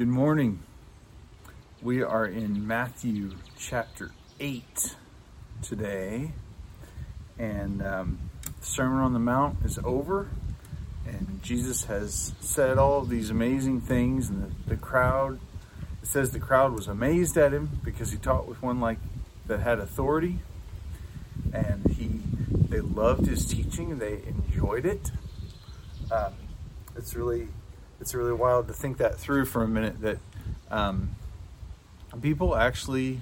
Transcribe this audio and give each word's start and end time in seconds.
Good 0.00 0.08
morning. 0.08 0.60
We 1.82 2.02
are 2.02 2.24
in 2.24 2.66
Matthew 2.66 3.32
chapter 3.58 4.12
8 4.40 4.96
today, 5.60 6.32
and 7.38 7.82
um, 7.82 8.18
the 8.42 8.64
Sermon 8.64 9.00
on 9.00 9.12
the 9.12 9.18
Mount 9.18 9.58
is 9.62 9.78
over, 9.84 10.30
and 11.06 11.42
Jesus 11.42 11.84
has 11.84 12.32
said 12.40 12.78
all 12.78 13.00
of 13.02 13.10
these 13.10 13.28
amazing 13.28 13.82
things, 13.82 14.30
and 14.30 14.44
the, 14.44 14.70
the 14.70 14.76
crowd, 14.78 15.38
it 16.02 16.08
says 16.08 16.30
the 16.30 16.40
crowd 16.40 16.72
was 16.72 16.88
amazed 16.88 17.36
at 17.36 17.52
him 17.52 17.68
because 17.84 18.10
he 18.10 18.16
taught 18.16 18.48
with 18.48 18.62
one 18.62 18.80
like 18.80 19.00
that 19.48 19.60
had 19.60 19.80
authority, 19.80 20.38
and 21.52 21.86
he 21.90 22.22
they 22.70 22.80
loved 22.80 23.26
his 23.26 23.44
teaching, 23.44 23.92
and 23.92 24.00
they 24.00 24.22
enjoyed 24.26 24.86
it. 24.86 25.10
Um, 26.10 26.32
it's 26.96 27.14
really 27.14 27.48
it's 28.00 28.14
really 28.14 28.32
wild 28.32 28.66
to 28.68 28.72
think 28.72 28.96
that 28.98 29.18
through 29.18 29.44
for 29.44 29.62
a 29.62 29.68
minute 29.68 30.00
that 30.00 30.18
um, 30.70 31.10
people 32.20 32.56
actually 32.56 33.20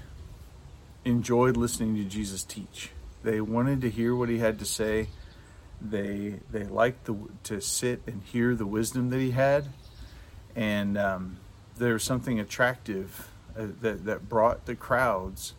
enjoyed 1.05 1.57
listening 1.57 1.97
to 1.97 2.05
Jesus 2.05 2.45
teach. 2.45 2.91
They 3.23 3.41
wanted 3.41 3.81
to 3.81 3.91
hear 3.91 4.15
what 4.15 4.29
he 4.29 4.39
had 4.39 4.59
to 4.61 4.65
say. 4.65 5.09
They 5.81 6.41
they 6.51 6.65
liked 6.65 7.05
the, 7.05 7.17
to 7.45 7.61
sit 7.61 8.03
and 8.07 8.23
hear 8.23 8.55
the 8.55 8.67
wisdom 8.67 9.11
that 9.11 9.21
he 9.21 9.33
had, 9.33 9.67
and 10.57 10.97
um, 10.97 11.37
there 11.77 11.93
was 11.95 12.03
something 12.03 12.41
attractive 12.41 13.29
uh, 13.57 13.67
that 13.81 14.05
that 14.05 14.29
brought 14.29 14.67
the 14.67 14.75
crowds 14.75 15.55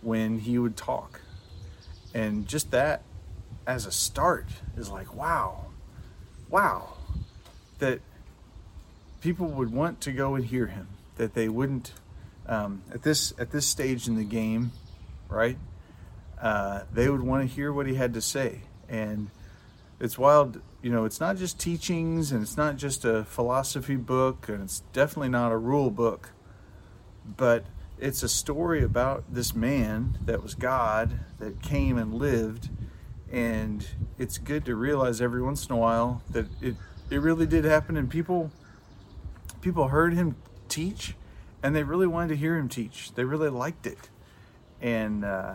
when 0.00 0.40
he 0.40 0.58
would 0.58 0.76
talk, 0.76 1.20
and 2.14 2.46
just 2.46 2.70
that 2.70 3.02
as 3.66 3.84
a 3.84 3.92
start 3.92 4.46
is 4.76 4.90
like 4.90 5.12
wow, 5.12 5.66
wow, 6.48 6.94
that 7.80 8.00
people 9.20 9.46
would 9.46 9.72
want 9.72 10.00
to 10.02 10.12
go 10.12 10.34
and 10.34 10.44
hear 10.44 10.66
him. 10.66 10.88
That 11.16 11.34
they 11.34 11.48
wouldn't 11.48 11.92
um, 12.46 12.82
at 12.92 13.02
this 13.02 13.34
at 13.38 13.50
this 13.50 13.66
stage 13.66 14.08
in 14.08 14.16
the 14.16 14.24
game, 14.24 14.72
right? 15.28 15.58
Uh, 16.40 16.82
they 16.92 17.08
would 17.08 17.22
want 17.22 17.48
to 17.48 17.54
hear 17.54 17.72
what 17.72 17.86
he 17.86 17.94
had 17.94 18.14
to 18.14 18.20
say, 18.20 18.60
and 18.88 19.30
it's 20.00 20.16
wild. 20.16 20.60
You 20.80 20.90
know, 20.90 21.04
it's 21.04 21.20
not 21.20 21.36
just 21.36 21.58
teachings, 21.58 22.30
and 22.30 22.42
it's 22.42 22.56
not 22.56 22.76
just 22.76 23.04
a 23.04 23.24
philosophy 23.24 23.96
book, 23.96 24.48
and 24.48 24.62
it's 24.62 24.80
definitely 24.92 25.30
not 25.30 25.50
a 25.50 25.56
rule 25.56 25.90
book, 25.90 26.30
but 27.36 27.64
it's 27.98 28.22
a 28.22 28.28
story 28.28 28.82
about 28.84 29.24
this 29.34 29.54
man 29.54 30.18
that 30.24 30.40
was 30.40 30.54
God 30.54 31.18
that 31.40 31.60
came 31.60 31.98
and 31.98 32.14
lived, 32.14 32.70
and 33.30 33.86
it's 34.18 34.38
good 34.38 34.64
to 34.66 34.76
realize 34.76 35.20
every 35.20 35.42
once 35.42 35.66
in 35.66 35.72
a 35.72 35.78
while 35.78 36.22
that 36.30 36.46
it 36.62 36.76
it 37.10 37.20
really 37.20 37.46
did 37.46 37.64
happen, 37.64 37.96
and 37.96 38.08
people 38.08 38.52
people 39.60 39.88
heard 39.88 40.14
him 40.14 40.36
teach 40.68 41.14
and 41.62 41.74
they 41.74 41.82
really 41.82 42.06
wanted 42.06 42.28
to 42.28 42.36
hear 42.36 42.56
him 42.56 42.68
teach. 42.68 43.12
They 43.14 43.24
really 43.24 43.48
liked 43.48 43.86
it. 43.86 44.10
And 44.80 45.24
uh, 45.24 45.54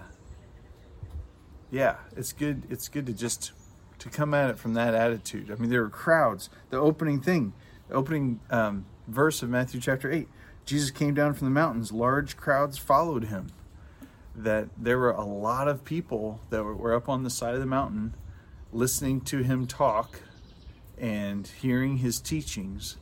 yeah, 1.72 1.98
it's 2.16 2.34
good. 2.34 2.64
It's 2.70 2.90
good 2.90 3.06
to 3.06 3.14
just 3.14 3.54
to 4.00 4.10
come 4.10 4.34
at 4.34 4.50
it 4.50 4.60
from 4.60 4.74
that 4.74 4.94
attitude. 4.94 5.50
I 5.50 5.56
mean, 5.56 5.70
there 5.70 5.82
were 5.82 5.90
crowds. 5.90 6.50
The 6.70 6.78
opening 6.78 7.22
thing, 7.22 7.54
the 7.88 7.96
opening 7.96 8.42
um, 8.50 8.86
verse 9.08 9.42
of 9.42 9.50
Matthew 9.50 9.80
chapter 9.80 10.12
eight. 10.12 10.28
Jesus 10.66 10.92
came 10.92 11.14
down 11.14 11.34
from 11.34 11.48
the 11.48 11.52
mountains. 11.52 11.92
Large 11.92 12.38
crowds 12.38 12.78
followed 12.78 13.26
him. 13.26 13.48
That 14.36 14.70
there 14.78 14.98
were 14.98 15.12
a 15.12 15.26
lot 15.26 15.68
of 15.68 15.86
people 15.86 16.42
that 16.50 16.64
were, 16.64 16.76
were 16.76 16.96
up 16.96 17.08
on 17.08 17.24
the 17.24 17.30
side 17.30 17.54
of 17.54 17.60
the 17.60 17.66
mountain, 17.66 18.16
listening 18.72 19.22
to 19.22 19.44
him 19.44 19.68
talk, 19.68 20.22
and 20.98 21.48
hearing 21.48 21.98
his 21.98 22.20
teachings 22.20 22.98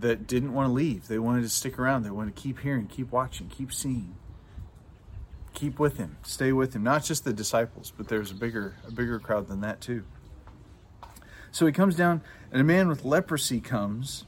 that 0.00 0.26
didn't 0.26 0.52
want 0.52 0.68
to 0.68 0.72
leave. 0.72 1.08
They 1.08 1.18
wanted 1.18 1.42
to 1.42 1.48
stick 1.48 1.78
around. 1.78 2.02
They 2.02 2.10
wanted 2.10 2.36
to 2.36 2.42
keep 2.42 2.60
hearing, 2.60 2.86
keep 2.86 3.12
watching, 3.12 3.48
keep 3.48 3.72
seeing. 3.72 4.16
Keep 5.54 5.78
with 5.78 5.96
him. 5.96 6.18
Stay 6.22 6.52
with 6.52 6.74
him. 6.74 6.82
Not 6.82 7.04
just 7.04 7.24
the 7.24 7.32
disciples, 7.32 7.92
but 7.96 8.08
there's 8.08 8.30
a 8.30 8.34
bigger 8.34 8.76
a 8.86 8.90
bigger 8.90 9.18
crowd 9.18 9.48
than 9.48 9.62
that 9.62 9.80
too. 9.80 10.04
So 11.50 11.64
he 11.64 11.72
comes 11.72 11.96
down 11.96 12.20
and 12.52 12.60
a 12.60 12.64
man 12.64 12.88
with 12.88 13.04
leprosy 13.04 13.60
comes, 13.60 14.26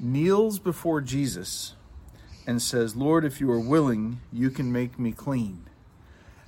kneels 0.00 0.58
before 0.58 1.00
Jesus 1.00 1.74
and 2.46 2.60
says, 2.60 2.96
"Lord, 2.96 3.24
if 3.24 3.40
you 3.40 3.50
are 3.50 3.60
willing, 3.60 4.20
you 4.32 4.50
can 4.50 4.72
make 4.72 4.98
me 4.98 5.12
clean." 5.12 5.66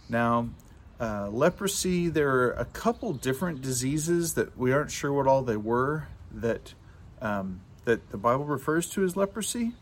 Now, 0.09 0.49
uh, 1.01 1.29
leprosy, 1.31 2.09
there 2.09 2.31
are 2.31 2.51
a 2.53 2.65
couple 2.65 3.13
different 3.13 3.61
diseases 3.61 4.35
that 4.35 4.59
we 4.59 4.73
aren't 4.73 4.91
sure 4.91 5.13
what 5.13 5.29
all 5.29 5.43
they 5.43 5.57
were 5.57 6.09
that 6.33 6.75
um, 7.23 7.61
that 7.89 8.11
the 8.11 8.19
Bible 8.19 8.45
refers 8.45 8.91
to 8.91 9.03
as 9.03 9.17
leprosy, 9.17 9.73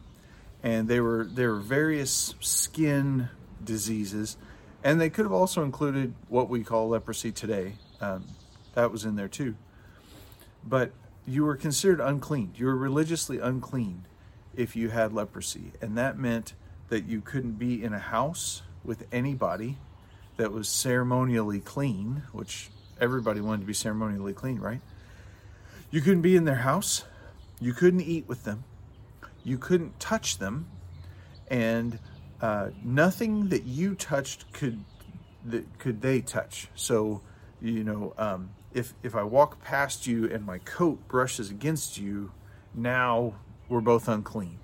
and 0.63 0.87
they 0.87 1.01
were 1.01 1.27
there 1.29 1.51
were 1.51 1.59
various 1.59 2.37
skin 2.39 3.29
diseases, 3.65 4.37
and 4.85 5.01
they 5.01 5.11
could 5.11 5.25
have 5.25 5.33
also 5.33 5.65
included 5.65 6.15
what 6.29 6.49
we 6.49 6.63
call 6.63 6.89
leprosy 6.89 7.33
today. 7.33 7.75
Um, 8.01 8.25
that 8.75 8.93
was 8.93 9.05
in 9.05 9.17
there 9.17 9.27
too. 9.27 9.57
But 10.65 10.93
you 11.27 11.45
were 11.45 11.57
considered 11.57 11.99
unclean. 12.01 12.53
You 12.55 12.67
were 12.67 12.77
religiously 12.77 13.41
unclean 13.41 14.07
if 14.55 14.77
you 14.77 14.91
had 14.91 15.13
leprosy, 15.13 15.73
and 15.81 15.99
that 15.99 16.17
meant 16.17 16.55
that 16.91 17.07
you 17.07 17.21
couldn't 17.21 17.59
be 17.59 17.83
in 17.83 17.93
a 17.93 17.99
house 17.99 18.63
with 18.85 19.05
anybody 19.11 19.79
that 20.37 20.53
was 20.53 20.69
ceremonially 20.69 21.59
clean, 21.59 22.23
which 22.31 22.71
everybody 23.01 23.41
wanted 23.41 23.63
to 23.63 23.67
be 23.67 23.75
ceremonially 23.75 24.33
clean, 24.33 24.61
right? 24.61 24.81
You 25.91 26.01
couldn't 26.03 26.23
be 26.23 26.37
in 26.37 26.45
their 26.45 26.63
house. 26.63 27.05
You 27.61 27.73
couldn't 27.73 28.03
eat 28.03 28.29
with 28.29 28.45
them. 28.45 28.65
You 29.45 29.59
couldn't 29.59 29.99
touch 30.01 30.39
them, 30.39 30.69
and 31.49 31.99
uh, 32.41 32.71
nothing 32.85 33.49
that 33.49 33.65
you 33.65 33.95
touched 33.95 34.53
could 34.53 34.85
that 35.45 35.79
could 35.79 36.03
they 36.03 36.21
touch. 36.21 36.69
So, 36.75 37.23
you 37.61 37.85
know, 37.85 38.13
um, 38.19 38.51
if 38.75 38.93
if 39.03 39.15
I 39.15 39.23
walk 39.23 39.63
past 39.63 40.07
you 40.07 40.31
and 40.31 40.45
my 40.45 40.59
coat 40.59 41.07
brushes 41.09 41.51
against 41.51 41.97
you, 41.97 42.33
now 42.75 43.35
we're 43.69 43.81
both 43.81 44.09
unclean. 44.09 44.59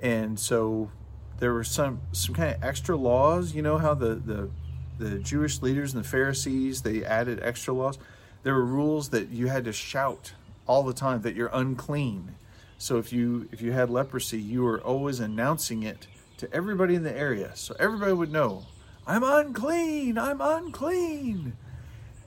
And 0.00 0.38
so 0.38 0.90
there 1.38 1.52
were 1.52 1.64
some 1.64 2.00
some 2.12 2.34
kind 2.34 2.54
of 2.54 2.64
extra 2.64 2.96
laws. 2.96 3.54
You 3.54 3.62
know 3.62 3.78
how 3.78 3.94
the 3.94 4.14
the 4.16 4.50
the 4.98 5.18
Jewish 5.18 5.62
leaders 5.62 5.94
and 5.94 6.04
the 6.04 6.08
Pharisees 6.08 6.82
they 6.82 7.04
added 7.04 7.40
extra 7.42 7.74
laws. 7.74 7.98
There 8.42 8.54
were 8.54 8.64
rules 8.64 9.10
that 9.10 9.30
you 9.30 9.46
had 9.46 9.64
to 9.64 9.72
shout 9.72 10.32
all 10.66 10.82
the 10.82 10.94
time 10.94 11.22
that 11.22 11.34
you're 11.34 11.50
unclean. 11.52 12.34
So 12.78 12.98
if 12.98 13.12
you 13.12 13.48
if 13.52 13.62
you 13.62 13.72
had 13.72 13.90
leprosy, 13.90 14.40
you 14.40 14.62
were 14.62 14.80
always 14.80 15.20
announcing 15.20 15.82
it 15.82 16.06
to 16.38 16.52
everybody 16.52 16.94
in 16.94 17.04
the 17.04 17.16
area, 17.16 17.52
so 17.54 17.76
everybody 17.78 18.12
would 18.12 18.32
know, 18.32 18.66
I'm 19.06 19.22
unclean, 19.22 20.18
I'm 20.18 20.40
unclean, 20.40 21.56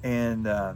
and 0.01 0.43
because 0.43 0.75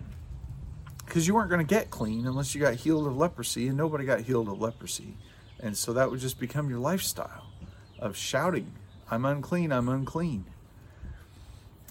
uh, 1.15 1.27
you 1.27 1.33
weren't 1.33 1.49
going 1.49 1.65
to 1.65 1.75
get 1.75 1.89
clean 1.89 2.27
unless 2.27 2.53
you 2.53 2.61
got 2.61 2.75
healed 2.75 3.07
of 3.07 3.15
leprosy, 3.15 3.67
and 3.67 3.77
nobody 3.77 4.05
got 4.05 4.21
healed 4.21 4.49
of 4.49 4.59
leprosy, 4.59 5.15
and 5.59 5.77
so 5.77 5.93
that 5.93 6.11
would 6.11 6.19
just 6.19 6.39
become 6.39 6.69
your 6.69 6.79
lifestyle 6.79 7.47
of 7.99 8.17
shouting, 8.17 8.73
I'm 9.09 9.25
unclean, 9.25 9.71
I'm 9.71 9.87
unclean, 9.87 10.45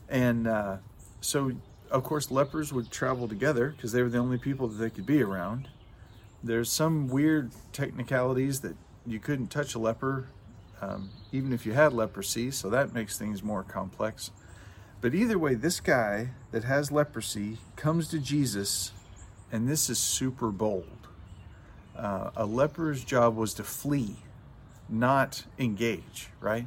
and 0.08 0.46
uh, 0.46 0.76
so 1.20 1.52
of 1.90 2.04
course, 2.04 2.30
lepers 2.30 2.72
would 2.72 2.90
travel 2.90 3.28
together 3.28 3.74
because 3.76 3.92
they 3.92 4.02
were 4.02 4.08
the 4.08 4.18
only 4.18 4.38
people 4.38 4.68
that 4.68 4.76
they 4.76 4.90
could 4.90 5.06
be 5.06 5.22
around. 5.22 5.68
There's 6.42 6.70
some 6.70 7.08
weird 7.08 7.52
technicalities 7.72 8.60
that 8.60 8.76
you 9.06 9.18
couldn't 9.18 9.48
touch 9.48 9.74
a 9.74 9.78
leper, 9.78 10.28
um, 10.80 11.10
even 11.32 11.52
if 11.52 11.66
you 11.66 11.72
had 11.72 11.92
leprosy, 11.92 12.50
so 12.50 12.70
that 12.70 12.94
makes 12.94 13.18
things 13.18 13.42
more 13.42 13.62
complex. 13.62 14.30
But 15.00 15.14
either 15.14 15.38
way, 15.38 15.54
this 15.54 15.80
guy 15.80 16.30
that 16.52 16.64
has 16.64 16.92
leprosy 16.92 17.58
comes 17.76 18.08
to 18.08 18.18
Jesus, 18.18 18.92
and 19.50 19.68
this 19.68 19.90
is 19.90 19.98
super 19.98 20.50
bold. 20.50 21.08
Uh, 21.96 22.30
a 22.36 22.46
leper's 22.46 23.04
job 23.04 23.36
was 23.36 23.52
to 23.54 23.64
flee, 23.64 24.16
not 24.88 25.44
engage, 25.58 26.28
right? 26.40 26.66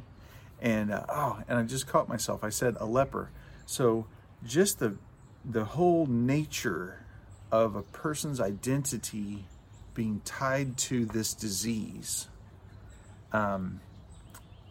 And 0.60 0.92
uh, 0.92 1.04
oh, 1.08 1.40
and 1.48 1.58
I 1.58 1.62
just 1.62 1.86
caught 1.86 2.08
myself. 2.08 2.44
I 2.44 2.50
said 2.50 2.76
a 2.78 2.86
leper. 2.86 3.30
So 3.66 4.06
just 4.44 4.78
the 4.78 4.96
the 5.44 5.64
whole 5.64 6.06
nature 6.06 7.04
of 7.52 7.76
a 7.76 7.82
person's 7.82 8.40
identity 8.40 9.44
being 9.94 10.20
tied 10.24 10.76
to 10.76 11.04
this 11.06 11.34
disease 11.34 12.28
um, 13.32 13.80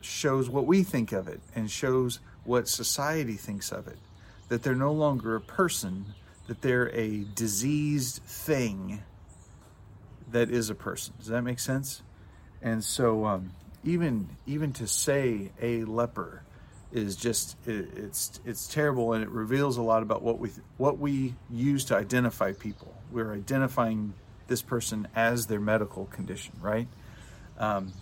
shows 0.01 0.49
what 0.49 0.65
we 0.65 0.83
think 0.83 1.11
of 1.11 1.27
it 1.27 1.39
and 1.55 1.69
shows 1.69 2.19
what 2.43 2.67
society 2.67 3.33
thinks 3.35 3.71
of 3.71 3.87
it. 3.87 3.97
That 4.49 4.63
they're 4.63 4.75
no 4.75 4.91
longer 4.91 5.35
a 5.35 5.41
person, 5.41 6.13
that 6.47 6.61
they're 6.61 6.93
a 6.93 7.25
diseased 7.35 8.21
thing 8.23 9.01
that 10.31 10.49
is 10.49 10.69
a 10.69 10.75
person. 10.75 11.13
Does 11.19 11.27
that 11.27 11.43
make 11.43 11.59
sense? 11.59 12.01
And 12.61 12.83
so, 12.83 13.25
um, 13.25 13.51
even 13.83 14.29
even 14.45 14.71
to 14.73 14.87
say 14.87 15.51
a 15.61 15.83
leper 15.83 16.43
is 16.93 17.15
just 17.15 17.57
it, 17.67 17.89
it's 17.97 18.39
it's 18.45 18.67
terrible 18.67 19.13
and 19.13 19.23
it 19.23 19.29
reveals 19.29 19.77
a 19.77 19.81
lot 19.81 20.03
about 20.03 20.21
what 20.21 20.39
we 20.39 20.51
what 20.77 20.99
we 20.99 21.33
use 21.49 21.85
to 21.85 21.95
identify 21.95 22.53
people. 22.53 22.93
We're 23.11 23.33
identifying 23.33 24.13
this 24.47 24.61
person 24.61 25.07
as 25.15 25.47
their 25.47 25.59
medical 25.59 26.05
condition, 26.05 26.53
right? 26.61 26.87
Um, 27.57 27.93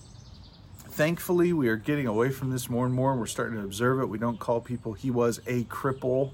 thankfully, 0.89 1.53
we 1.53 1.69
are 1.69 1.77
getting 1.77 2.07
away 2.07 2.29
from 2.29 2.51
this 2.51 2.69
more 2.69 2.85
and 2.85 2.93
more. 2.93 3.15
We're 3.15 3.25
starting 3.27 3.57
to 3.57 3.63
observe 3.63 4.01
it. 4.01 4.07
We 4.07 4.17
don't 4.17 4.39
call 4.39 4.59
people, 4.59 4.93
he 4.93 5.09
was 5.09 5.39
a 5.47 5.63
cripple, 5.65 6.31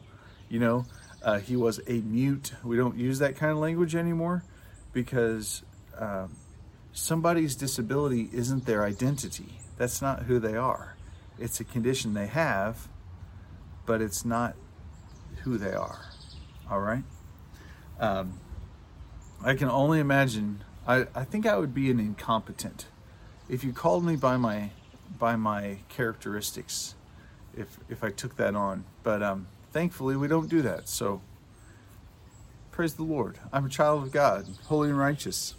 you 0.49 0.59
know, 0.59 0.85
uh, 1.21 1.39
he 1.39 1.55
was 1.55 1.79
a 1.87 2.01
mute. 2.01 2.53
We 2.63 2.77
don't 2.77 2.97
use 2.97 3.19
that 3.19 3.35
kind 3.35 3.51
of 3.51 3.57
language 3.59 3.95
anymore 3.95 4.43
because 4.93 5.61
um, 5.97 6.35
somebody's 6.91 7.55
disability 7.55 8.29
isn't 8.31 8.65
their 8.65 8.83
identity. 8.83 9.59
That's 9.77 10.01
not 10.01 10.23
who 10.23 10.39
they 10.39 10.55
are. 10.55 10.96
It's 11.39 11.59
a 11.59 11.63
condition 11.63 12.13
they 12.13 12.27
have, 12.27 12.87
but 13.85 14.01
it's 14.01 14.25
not 14.25 14.55
who 15.43 15.57
they 15.57 15.73
are. 15.73 16.05
All 16.69 16.81
right? 16.81 17.03
Um, 17.99 18.39
I 19.43 19.53
can 19.53 19.69
only 19.69 19.99
imagine. 19.99 20.63
I, 20.87 21.07
I 21.13 21.23
think 21.23 21.45
I 21.45 21.57
would 21.57 21.73
be 21.73 21.91
an 21.91 21.99
incompetent 21.99 22.87
if 23.49 23.63
you 23.63 23.71
called 23.71 24.03
me 24.03 24.15
by 24.15 24.37
my 24.37 24.71
by 25.17 25.35
my 25.35 25.77
characteristics. 25.89 26.95
If 27.55 27.77
if 27.89 28.03
I 28.03 28.09
took 28.09 28.35
that 28.37 28.55
on, 28.55 28.83
but 29.03 29.23
um, 29.23 29.47
thankfully 29.71 30.15
we 30.15 30.27
don't 30.27 30.49
do 30.49 30.61
that. 30.63 30.89
So 30.89 31.21
praise 32.71 32.95
the 32.95 33.03
Lord. 33.03 33.39
I'm 33.51 33.65
a 33.65 33.69
child 33.69 34.03
of 34.03 34.11
God, 34.11 34.47
holy 34.65 34.89
and 34.89 34.97
righteous. 34.97 35.55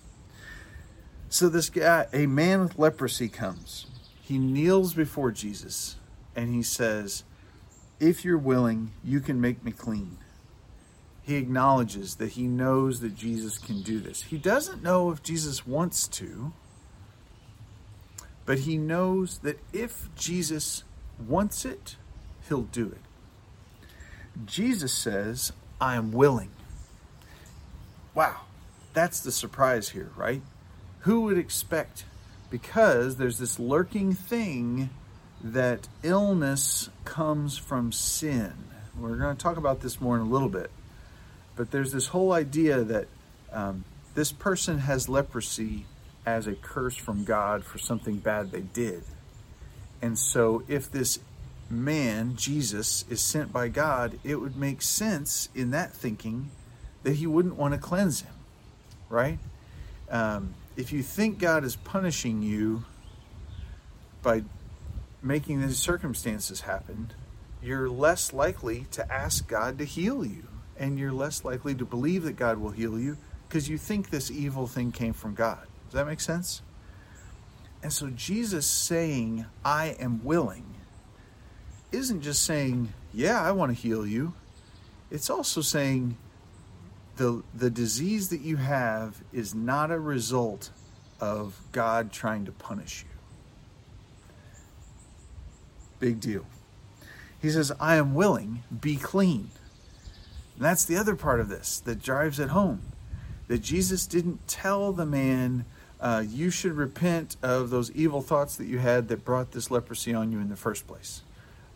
So 1.28 1.48
this 1.48 1.68
guy, 1.68 2.06
a 2.12 2.26
man 2.26 2.62
with 2.62 2.78
leprosy, 2.78 3.28
comes. 3.28 3.86
He 4.28 4.38
kneels 4.38 4.94
before 4.94 5.32
Jesus 5.32 5.96
and 6.36 6.54
he 6.54 6.62
says, 6.62 7.24
"If 7.98 8.24
you're 8.24 8.38
willing, 8.38 8.92
you 9.02 9.20
can 9.20 9.40
make 9.40 9.64
me 9.64 9.72
clean." 9.72 10.18
he 11.28 11.36
acknowledges 11.36 12.14
that 12.14 12.30
he 12.30 12.46
knows 12.46 13.00
that 13.00 13.14
Jesus 13.14 13.58
can 13.58 13.82
do 13.82 14.00
this. 14.00 14.22
He 14.22 14.38
doesn't 14.38 14.82
know 14.82 15.10
if 15.10 15.22
Jesus 15.22 15.66
wants 15.66 16.08
to, 16.08 16.54
but 18.46 18.60
he 18.60 18.78
knows 18.78 19.40
that 19.40 19.60
if 19.70 20.08
Jesus 20.16 20.84
wants 21.18 21.66
it, 21.66 21.96
he'll 22.48 22.62
do 22.62 22.86
it. 22.86 24.46
Jesus 24.46 24.94
says, 24.94 25.52
I 25.78 25.96
am 25.96 26.12
willing. 26.12 26.48
Wow, 28.14 28.46
that's 28.94 29.20
the 29.20 29.30
surprise 29.30 29.90
here, 29.90 30.10
right? 30.16 30.40
Who 31.00 31.20
would 31.22 31.36
expect? 31.36 32.04
Because 32.50 33.16
there's 33.16 33.38
this 33.38 33.58
lurking 33.58 34.14
thing 34.14 34.90
that 35.42 35.88
illness 36.02 36.88
comes 37.04 37.58
from 37.58 37.92
sin. 37.92 38.52
We're 38.98 39.16
going 39.16 39.36
to 39.36 39.42
talk 39.42 39.56
about 39.56 39.80
this 39.80 40.00
more 40.00 40.16
in 40.16 40.22
a 40.22 40.28
little 40.28 40.48
bit. 40.48 40.70
But 41.56 41.70
there's 41.70 41.92
this 41.92 42.08
whole 42.08 42.32
idea 42.32 42.82
that 42.82 43.06
um, 43.52 43.84
this 44.14 44.32
person 44.32 44.78
has 44.78 45.08
leprosy 45.08 45.86
as 46.26 46.46
a 46.46 46.54
curse 46.54 46.96
from 46.96 47.24
God 47.24 47.64
for 47.64 47.78
something 47.78 48.16
bad 48.16 48.50
they 48.50 48.60
did. 48.60 49.02
And 50.02 50.18
so 50.18 50.62
if 50.68 50.90
this 50.90 51.18
man, 51.70 52.36
Jesus, 52.36 53.04
is 53.08 53.20
sent 53.20 53.52
by 53.52 53.68
God, 53.68 54.18
it 54.24 54.36
would 54.36 54.56
make 54.56 54.82
sense 54.82 55.48
in 55.54 55.70
that 55.70 55.92
thinking 55.92 56.50
that 57.02 57.14
he 57.14 57.26
wouldn't 57.26 57.56
want 57.56 57.74
to 57.74 57.80
cleanse 57.80 58.22
him, 58.22 58.34
right? 59.08 59.38
Um, 60.10 60.54
if 60.78 60.92
you 60.92 61.02
think 61.02 61.40
God 61.40 61.64
is 61.64 61.74
punishing 61.74 62.40
you 62.40 62.84
by 64.22 64.44
making 65.20 65.60
these 65.60 65.76
circumstances 65.76 66.60
happen, 66.60 67.10
you're 67.60 67.90
less 67.90 68.32
likely 68.32 68.86
to 68.92 69.12
ask 69.12 69.48
God 69.48 69.78
to 69.78 69.84
heal 69.84 70.24
you 70.24 70.46
and 70.78 70.96
you're 70.96 71.12
less 71.12 71.44
likely 71.44 71.74
to 71.74 71.84
believe 71.84 72.22
that 72.22 72.36
God 72.36 72.58
will 72.58 72.70
heal 72.70 72.96
you 72.96 73.16
because 73.48 73.68
you 73.68 73.76
think 73.76 74.10
this 74.10 74.30
evil 74.30 74.68
thing 74.68 74.92
came 74.92 75.12
from 75.12 75.34
God. 75.34 75.66
Does 75.86 75.94
that 75.94 76.06
make 76.06 76.20
sense? 76.20 76.62
And 77.82 77.92
so 77.92 78.10
Jesus 78.10 78.64
saying, 78.64 79.46
I 79.64 79.96
am 79.98 80.22
willing, 80.22 80.76
isn't 81.90 82.22
just 82.22 82.44
saying, 82.44 82.92
Yeah, 83.12 83.42
I 83.42 83.50
want 83.50 83.74
to 83.74 83.82
heal 83.82 84.06
you. 84.06 84.32
It's 85.10 85.28
also 85.28 85.60
saying, 85.60 86.16
the, 87.18 87.42
the 87.54 87.68
disease 87.68 88.30
that 88.30 88.40
you 88.40 88.56
have 88.56 89.22
is 89.32 89.54
not 89.54 89.90
a 89.90 89.98
result 89.98 90.70
of 91.20 91.60
God 91.72 92.12
trying 92.12 92.46
to 92.46 92.52
punish 92.52 93.04
you. 93.04 93.10
Big 95.98 96.20
deal. 96.20 96.46
He 97.42 97.50
says, 97.50 97.72
I 97.80 97.96
am 97.96 98.14
willing, 98.14 98.62
be 98.80 98.96
clean. 98.96 99.50
And 100.56 100.64
that's 100.64 100.84
the 100.84 100.96
other 100.96 101.16
part 101.16 101.40
of 101.40 101.48
this 101.48 101.80
that 101.80 102.02
drives 102.02 102.38
it 102.38 102.50
home. 102.50 102.80
That 103.48 103.62
Jesus 103.62 104.06
didn't 104.06 104.46
tell 104.46 104.92
the 104.92 105.06
man, 105.06 105.64
uh, 106.00 106.24
you 106.26 106.50
should 106.50 106.72
repent 106.72 107.36
of 107.42 107.70
those 107.70 107.90
evil 107.92 108.22
thoughts 108.22 108.56
that 108.56 108.66
you 108.66 108.78
had 108.78 109.08
that 109.08 109.24
brought 109.24 109.52
this 109.52 109.70
leprosy 109.70 110.14
on 110.14 110.30
you 110.30 110.38
in 110.38 110.48
the 110.48 110.56
first 110.56 110.86
place. 110.86 111.22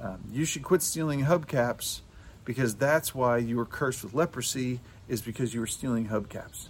Um, 0.01 0.21
you 0.33 0.45
should 0.45 0.63
quit 0.63 0.83
stealing 0.83 1.25
hubcaps 1.25 2.01
because 2.45 2.75
that's 2.75 3.15
why 3.15 3.39
you 3.39 3.57
were 3.57 3.65
cursed 3.65 4.03
with 4.03 4.15
leprosy, 4.15 4.81
is 5.13 5.21
because 5.21 5.53
you 5.53 5.61
were 5.61 5.67
stealing 5.67 6.09
hubcaps. 6.09 6.69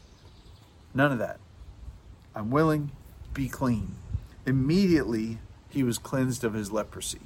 None 0.93 1.13
of 1.13 1.19
that. 1.19 1.39
I'm 2.35 2.51
willing, 2.51 2.91
be 3.33 3.49
clean. 3.49 3.95
Immediately, 4.45 5.39
he 5.69 5.85
was 5.85 5.97
cleansed 5.97 6.43
of 6.43 6.53
his 6.53 6.73
leprosy. 6.73 7.21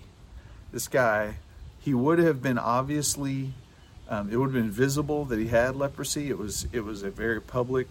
This 0.73 0.89
guy, 0.89 1.37
he 1.81 1.95
would 1.95 2.19
have 2.19 2.43
been 2.43 2.59
obviously 2.59 3.55
um, 4.11 4.31
it 4.31 4.37
would 4.37 4.47
have 4.47 4.53
been 4.53 4.71
visible 4.71 5.25
that 5.25 5.39
he 5.39 5.47
had 5.47 5.75
leprosy. 5.75 6.29
It 6.29 6.37
was 6.37 6.69
it 6.71 6.85
was 6.85 7.03
a 7.03 7.11
very 7.11 7.41
public, 7.41 7.89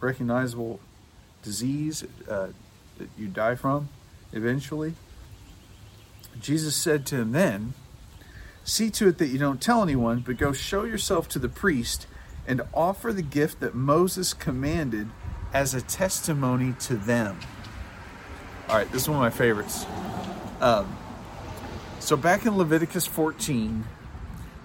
recognizable 0.00 0.80
disease 1.44 2.02
uh, 2.28 2.48
that 2.98 3.08
you 3.16 3.28
die 3.28 3.54
from 3.54 3.88
eventually. 4.32 4.94
Jesus 6.40 6.74
said 6.74 7.06
to 7.06 7.16
him 7.16 7.30
then, 7.30 7.74
See 8.64 8.90
to 8.90 9.06
it 9.06 9.18
that 9.18 9.28
you 9.28 9.38
don't 9.38 9.62
tell 9.62 9.80
anyone, 9.80 10.24
but 10.26 10.38
go 10.38 10.52
show 10.52 10.82
yourself 10.82 11.28
to 11.28 11.38
the 11.38 11.48
priest 11.48 12.08
and 12.46 12.62
offer 12.72 13.12
the 13.12 13.22
gift 13.22 13.60
that 13.60 13.74
Moses 13.74 14.34
commanded 14.34 15.08
as 15.52 15.74
a 15.74 15.80
testimony 15.80 16.74
to 16.80 16.96
them. 16.96 17.38
All 18.68 18.76
right, 18.76 18.90
this 18.90 19.02
is 19.02 19.08
one 19.08 19.18
of 19.18 19.22
my 19.22 19.30
favorites. 19.30 19.86
Um, 20.60 20.96
so 22.00 22.16
back 22.16 22.46
in 22.46 22.56
Leviticus 22.56 23.06
14, 23.06 23.84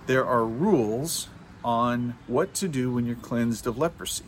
there 0.07 0.25
are 0.25 0.45
rules 0.45 1.28
on 1.63 2.16
what 2.28 2.54
to 2.56 2.68
do 2.68 2.92
when 2.92 3.06
you're 3.06 3.16
cleansed 3.16 3.68
of 3.68 3.78
leprosy. 3.78 4.25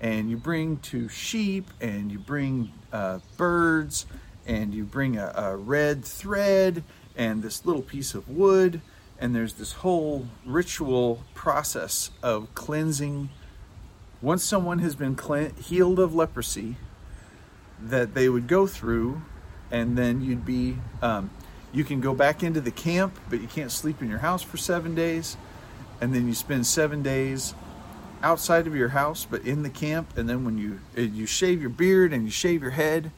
And 0.00 0.30
you 0.30 0.36
bring 0.36 0.76
two 0.78 1.08
sheep, 1.08 1.70
and 1.80 2.12
you 2.12 2.18
bring 2.18 2.72
uh, 2.92 3.18
birds, 3.36 4.06
and 4.46 4.72
you 4.72 4.84
bring 4.84 5.16
a, 5.16 5.32
a 5.34 5.56
red 5.56 6.04
thread, 6.04 6.84
and 7.16 7.42
this 7.42 7.66
little 7.66 7.82
piece 7.82 8.14
of 8.14 8.28
wood, 8.28 8.80
and 9.20 9.34
there's 9.34 9.54
this 9.54 9.72
whole 9.72 10.26
ritual 10.44 11.24
process 11.34 12.10
of 12.22 12.54
cleansing. 12.54 13.28
Once 14.20 14.44
someone 14.44 14.78
has 14.80 14.94
been 14.94 15.14
cle- 15.14 15.52
healed 15.60 15.98
of 15.98 16.14
leprosy, 16.14 16.76
that 17.80 18.14
they 18.14 18.28
would 18.28 18.46
go 18.46 18.66
through, 18.66 19.22
and 19.70 19.96
then 19.96 20.20
you'd 20.20 20.44
be 20.44 20.76
um, 21.02 21.30
you 21.72 21.84
can 21.84 22.00
go 22.00 22.14
back 22.14 22.42
into 22.42 22.60
the 22.60 22.70
camp, 22.70 23.18
but 23.28 23.40
you 23.40 23.46
can't 23.46 23.70
sleep 23.70 24.00
in 24.00 24.08
your 24.08 24.18
house 24.18 24.42
for 24.42 24.56
seven 24.56 24.94
days. 24.94 25.36
And 26.00 26.14
then 26.14 26.26
you 26.26 26.34
spend 26.34 26.66
seven 26.66 27.02
days 27.02 27.54
outside 28.22 28.66
of 28.66 28.74
your 28.74 28.88
house, 28.88 29.26
but 29.28 29.42
in 29.42 29.62
the 29.62 29.70
camp. 29.70 30.16
And 30.16 30.28
then 30.28 30.44
when 30.44 30.58
you 30.58 30.80
uh, 30.96 31.02
you 31.02 31.26
shave 31.26 31.60
your 31.60 31.70
beard 31.70 32.12
and 32.12 32.24
you 32.24 32.30
shave 32.30 32.62
your 32.62 32.70
head, 32.72 33.10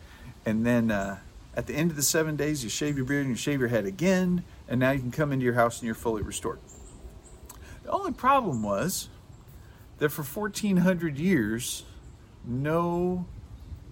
and 0.45 0.67
then 0.67 0.91
uh, 0.91 1.19
at 1.55 1.67
the 1.67 1.75
end 1.75 1.91
of 1.91 1.97
the 1.97 2.03
seven 2.03 2.37
days, 2.37 2.65
you 2.65 2.71
shave 2.71 2.97
your 2.97 3.07
beard 3.07 3.27
and 3.27 3.31
you 3.31 3.37
shave 3.37 3.61
your 3.61 3.69
head 3.69 3.85
again, 3.85 4.45
and 4.71 4.79
now 4.79 4.93
you 4.93 5.01
can 5.01 5.11
come 5.11 5.33
into 5.33 5.45
your 5.45 5.55
house 5.55 5.81
and 5.81 5.87
you're 5.87 5.95
fully 5.97 6.23
restored. 6.23 6.61
The 7.83 7.91
only 7.91 8.13
problem 8.13 8.63
was 8.63 9.09
that 9.99 10.11
for 10.11 10.23
1400 10.23 11.19
years, 11.19 11.83
no 12.45 13.27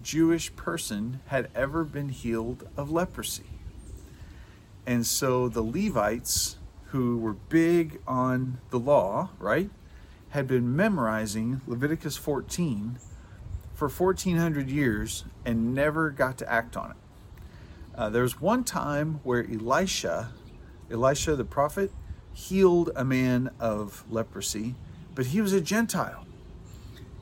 Jewish 0.03 0.55
person 0.55 1.21
had 1.27 1.51
ever 1.55 1.85
been 1.85 2.11
healed 2.11 2.67
of 2.77 2.91
leprosy. 2.91 3.43
And 4.87 5.05
so 5.05 5.49
the 5.49 5.63
Levites, 5.63 6.57
who 6.87 7.19
were 7.19 7.35
big 7.35 8.01
on 8.07 8.59
the 8.71 8.79
law, 8.79 9.31
right, 9.39 9.69
had 10.31 10.47
been 10.47 10.77
memorizing 10.77 11.61
Leviticus 11.67 12.17
14 12.17 12.99
for 13.75 13.89
1400 13.89 14.71
years 14.71 15.25
and 15.45 15.75
never 15.75 16.11
got 16.11 16.39
to 16.39 16.51
act 16.51 16.77
on 16.77 16.93
it. 16.93 16.97
Uh, 17.95 18.09
there 18.09 18.23
was 18.23 18.41
one 18.41 18.63
time 18.63 19.21
where 19.25 19.45
Elisha, 19.45 20.31
Elisha 20.91 21.37
the 21.37 21.45
prophet, 21.45 21.91
healed 22.33 22.91
a 22.95 23.05
man 23.05 23.51
of 23.59 24.05
leprosy, 24.11 24.75
but 25.15 25.27
he 25.27 25.41
was 25.41 25.53
a 25.53 25.61
Gentile. 25.61 26.27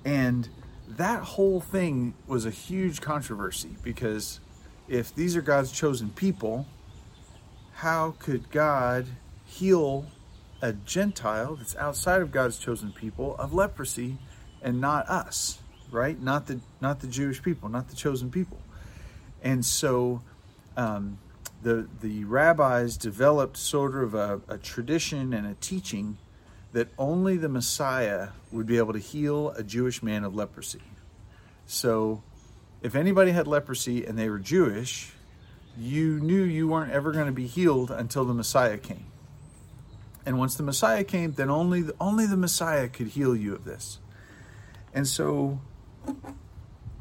And 0.04 0.48
that 0.88 1.22
whole 1.22 1.60
thing 1.60 2.14
was 2.26 2.46
a 2.46 2.50
huge 2.50 3.00
controversy 3.00 3.76
because 3.82 4.40
if 4.88 5.14
these 5.14 5.36
are 5.36 5.42
God's 5.42 5.72
chosen 5.72 6.10
people, 6.10 6.66
how 7.74 8.14
could 8.18 8.50
God 8.50 9.06
heal 9.44 10.06
a 10.62 10.72
Gentile 10.72 11.56
that's 11.56 11.76
outside 11.76 12.22
of 12.22 12.30
God's 12.30 12.58
chosen 12.58 12.92
people 12.92 13.36
of 13.36 13.52
leprosy 13.52 14.18
and 14.62 14.80
not 14.80 15.08
us, 15.08 15.58
right? 15.90 16.20
Not 16.20 16.46
the 16.46 16.60
not 16.80 17.00
the 17.00 17.06
Jewish 17.06 17.42
people, 17.42 17.68
not 17.68 17.88
the 17.88 17.96
chosen 17.96 18.30
people. 18.30 18.58
And 19.42 19.64
so 19.64 20.22
um, 20.76 21.18
the, 21.66 21.88
the 22.00 22.22
rabbis 22.22 22.96
developed 22.96 23.56
sort 23.56 23.96
of 23.96 24.14
a, 24.14 24.40
a 24.46 24.56
tradition 24.56 25.32
and 25.32 25.44
a 25.44 25.54
teaching 25.54 26.16
that 26.72 26.86
only 26.96 27.36
the 27.36 27.48
Messiah 27.48 28.28
would 28.52 28.68
be 28.68 28.78
able 28.78 28.92
to 28.92 29.00
heal 29.00 29.50
a 29.50 29.64
Jewish 29.64 30.00
man 30.00 30.22
of 30.22 30.32
leprosy. 30.32 30.82
So 31.66 32.22
if 32.82 32.94
anybody 32.94 33.32
had 33.32 33.48
leprosy 33.48 34.06
and 34.06 34.16
they 34.16 34.30
were 34.30 34.38
Jewish, 34.38 35.10
you 35.76 36.20
knew 36.20 36.44
you 36.44 36.68
weren't 36.68 36.92
ever 36.92 37.10
going 37.10 37.26
to 37.26 37.32
be 37.32 37.48
healed 37.48 37.90
until 37.90 38.24
the 38.24 38.34
Messiah 38.34 38.78
came. 38.78 39.06
And 40.24 40.38
once 40.38 40.54
the 40.54 40.62
Messiah 40.62 41.02
came, 41.02 41.32
then 41.32 41.50
only 41.50 41.82
the, 41.82 41.96
only 42.00 42.26
the 42.26 42.36
Messiah 42.36 42.86
could 42.86 43.08
heal 43.08 43.34
you 43.34 43.52
of 43.56 43.64
this. 43.64 43.98
And 44.94 45.08
so 45.08 45.58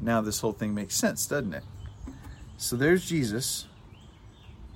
now 0.00 0.20
this 0.22 0.40
whole 0.40 0.52
thing 0.52 0.74
makes 0.74 0.96
sense, 0.96 1.24
doesn't 1.24 1.54
it? 1.54 1.62
So 2.56 2.74
there's 2.74 3.06
Jesus 3.06 3.66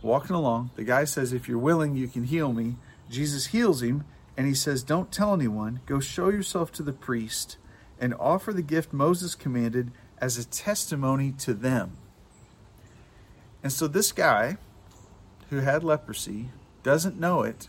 walking 0.03 0.37
along. 0.37 0.71
The 0.77 0.85
guy 0.85 1.05
says, 1.05 1.33
If 1.33 1.49
you're 1.49 1.59
willing, 1.59 1.97
you 1.97 2.09
can 2.09 2.25
heal 2.25 2.53
me. 2.53 2.77
Jesus 3.09 3.47
heals 3.47 3.83
him, 3.83 4.05
and 4.37 4.47
he 4.47 4.55
says, 4.55 4.83
Don't 4.83 5.13
tell 5.13 5.35
anyone. 5.35 5.81
Go 5.87 6.01
show 6.01 6.29
yourself 6.29 6.73
to 6.73 6.83
the 6.83 6.93
priest 6.93 7.57
and 7.99 8.15
offer 8.19 8.53
the 8.53 8.63
gift 8.63 8.93
Moses 8.93 9.35
commanded 9.35 9.91
as 10.19 10.39
a 10.39 10.47
testimony 10.47 11.33
to 11.39 11.55
them. 11.55 11.97
And 13.63 13.73
so 13.73 13.87
this 13.87 14.13
guy 14.13 14.57
who 15.51 15.59
had 15.59 15.85
leprosy 15.85 16.49
doesn't 16.83 17.21
know 17.21 17.43
it, 17.43 17.69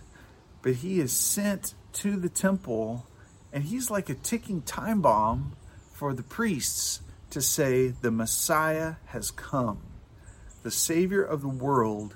but 0.61 0.75
he 0.75 1.00
is 1.00 1.11
sent 1.11 1.73
to 1.93 2.15
the 2.15 2.29
temple 2.29 3.05
and 3.53 3.65
he's 3.65 3.91
like 3.91 4.09
a 4.09 4.15
ticking 4.15 4.61
time 4.61 5.01
bomb 5.01 5.53
for 5.93 6.13
the 6.13 6.23
priests 6.23 7.01
to 7.31 7.41
say 7.41 7.89
the 7.89 8.11
Messiah 8.11 8.95
has 9.07 9.31
come. 9.31 9.79
The 10.63 10.71
Savior 10.71 11.23
of 11.23 11.41
the 11.41 11.50
world 11.50 12.15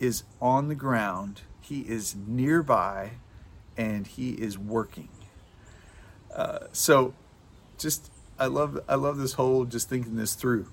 is 0.00 0.24
on 0.40 0.68
the 0.68 0.74
ground. 0.74 1.42
He 1.60 1.80
is 1.80 2.14
nearby 2.26 3.12
and 3.76 4.06
he 4.06 4.30
is 4.30 4.58
working. 4.58 5.08
Uh, 6.34 6.66
so 6.72 7.14
just 7.78 8.10
I 8.38 8.46
love 8.46 8.80
I 8.88 8.96
love 8.96 9.18
this 9.18 9.34
whole 9.34 9.64
just 9.64 9.88
thinking 9.88 10.16
this 10.16 10.34
through. 10.34 10.66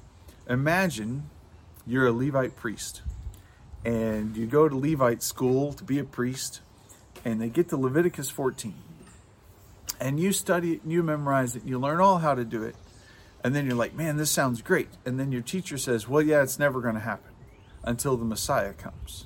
Imagine 0.50 1.30
you're 1.86 2.08
a 2.08 2.12
Levite 2.12 2.56
priest 2.56 3.02
and 3.86 4.36
you 4.36 4.46
go 4.46 4.68
to 4.68 4.76
Levite 4.76 5.24
school 5.24 5.74
to 5.74 5.84
be 5.84 6.00
a 6.00 6.04
priest 6.04 6.62
and 7.24 7.42
they 7.42 7.50
get 7.50 7.70
to 7.70 7.78
Leviticus 7.78 8.30
14 8.30 8.74
and 10.00 10.20
you 10.20 10.32
study 10.32 10.74
it 10.74 10.84
and 10.84 10.92
you 10.92 11.04
memorize 11.04 11.56
it 11.56 11.62
and 11.62 11.70
you 11.70 11.80
learn 11.80 12.00
all 12.00 12.20
how 12.20 12.34
to 12.34 12.44
do 12.44 12.64
it 12.64 12.76
and 13.44 13.56
then 13.56 13.66
you're 13.66 13.76
like 13.76 13.94
man 13.94 14.18
this 14.18 14.32
sounds 14.32 14.62
great 14.62 14.90
and 15.06 15.20
then 15.20 15.32
your 15.32 15.42
teacher 15.42 15.78
says 15.78 16.08
well 16.08 16.22
yeah 16.22 16.42
it's 16.42 16.60
never 16.60 16.82
going 16.82 16.96
to 16.96 17.02
happen 17.02 17.31
until 17.84 18.18
the 18.18 18.26
Messiah 18.26 18.74
comes 18.74 19.26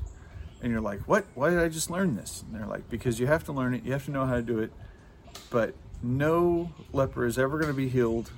and 0.61 0.71
you're 0.71 0.81
like 0.81 1.01
what 1.01 1.25
why 1.35 1.49
did 1.49 1.59
I 1.59 1.69
just 1.69 1.89
learn 1.89 2.15
this 2.15 2.43
and 2.43 2.55
they're 2.55 2.67
like 2.67 2.89
because 2.89 3.19
you 3.19 3.27
have 3.27 3.43
to 3.45 3.51
learn 3.51 3.73
it 3.73 3.83
you 3.83 3.91
have 3.91 4.05
to 4.05 4.11
know 4.11 4.25
how 4.25 4.35
to 4.35 4.41
do 4.41 4.59
it 4.59 4.71
but 5.49 5.75
no 6.01 6.71
leper 6.93 7.25
is 7.25 7.37
ever 7.37 7.57
going 7.57 7.71
to 7.71 7.77
be 7.77 7.89
healed 7.89 8.31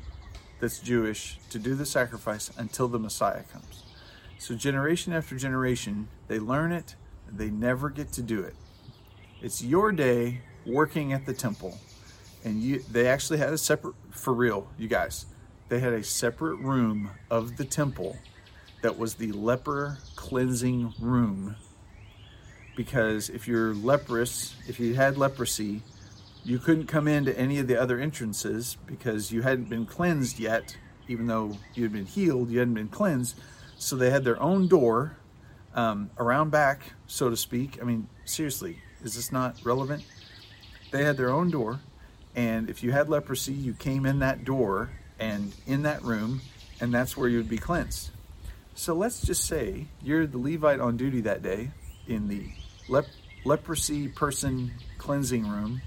that's 0.59 0.79
Jewish 0.79 1.39
to 1.49 1.59
do 1.59 1.75
the 1.75 1.85
sacrifice 1.85 2.51
until 2.57 2.87
the 2.87 2.99
Messiah 2.99 3.43
comes. 3.43 3.83
So, 4.39 4.55
generation 4.55 5.13
after 5.13 5.35
generation, 5.35 6.07
they 6.27 6.39
learn 6.39 6.71
it, 6.71 6.95
they 7.31 7.49
never 7.49 7.89
get 7.89 8.11
to 8.13 8.21
do 8.21 8.41
it. 8.41 8.55
It's 9.41 9.63
your 9.63 9.91
day 9.91 10.41
working 10.65 11.13
at 11.13 11.25
the 11.25 11.33
temple. 11.33 11.77
And 12.43 12.61
you, 12.61 12.79
they 12.91 13.07
actually 13.07 13.39
had 13.39 13.51
a 13.51 13.57
separate, 13.57 13.95
for 14.11 14.33
real, 14.33 14.67
you 14.77 14.87
guys, 14.87 15.25
they 15.69 15.79
had 15.79 15.93
a 15.93 16.03
separate 16.03 16.57
room 16.57 17.11
of 17.29 17.57
the 17.57 17.65
temple 17.65 18.17
that 18.81 18.97
was 18.97 19.15
the 19.15 19.31
leper 19.31 19.97
cleansing 20.15 20.93
room. 20.99 21.55
Because 22.75 23.29
if 23.29 23.47
you're 23.47 23.73
leprous, 23.73 24.55
if 24.67 24.79
you 24.79 24.93
had 24.93 25.17
leprosy, 25.17 25.81
you 26.43 26.59
couldn't 26.59 26.85
come 26.85 27.07
into 27.07 27.37
any 27.37 27.59
of 27.59 27.67
the 27.67 27.79
other 27.79 27.99
entrances 27.99 28.77
because 28.85 29.31
you 29.31 29.41
hadn't 29.41 29.69
been 29.69 29.85
cleansed 29.85 30.39
yet, 30.39 30.77
even 31.07 31.27
though 31.27 31.57
you 31.73 31.83
had 31.83 31.91
been 31.91 32.05
healed, 32.05 32.49
you 32.49 32.59
hadn't 32.59 32.75
been 32.75 32.87
cleansed. 32.87 33.39
So 33.77 33.95
they 33.95 34.09
had 34.09 34.23
their 34.23 34.41
own 34.41 34.67
door 34.67 35.17
um, 35.75 36.09
around 36.17 36.51
back, 36.51 36.81
so 37.07 37.29
to 37.29 37.37
speak. 37.37 37.79
I 37.81 37.85
mean, 37.85 38.07
seriously, 38.25 38.81
is 39.03 39.15
this 39.15 39.31
not 39.31 39.57
relevant? 39.63 40.03
They 40.91 41.03
had 41.03 41.17
their 41.17 41.29
own 41.31 41.49
door, 41.49 41.79
and 42.35 42.69
if 42.69 42.83
you 42.83 42.91
had 42.91 43.09
leprosy, 43.09 43.53
you 43.53 43.73
came 43.73 44.05
in 44.05 44.19
that 44.19 44.45
door 44.45 44.89
and 45.19 45.53
in 45.65 45.83
that 45.83 46.01
room, 46.03 46.41
and 46.79 46.93
that's 46.93 47.17
where 47.17 47.27
you 47.27 47.37
would 47.37 47.49
be 47.49 47.57
cleansed. 47.57 48.11
So 48.77 48.93
let's 48.93 49.21
just 49.21 49.45
say 49.45 49.87
you're 50.03 50.27
the 50.27 50.37
Levite 50.37 50.79
on 50.79 50.97
duty 50.97 51.21
that 51.21 51.41
day 51.41 51.71
in 52.07 52.27
the 52.27 52.45
lep- 52.87 53.07
leprosy 53.43 54.07
person 54.07 54.71
cleansing 54.99 55.47
room 55.47 55.81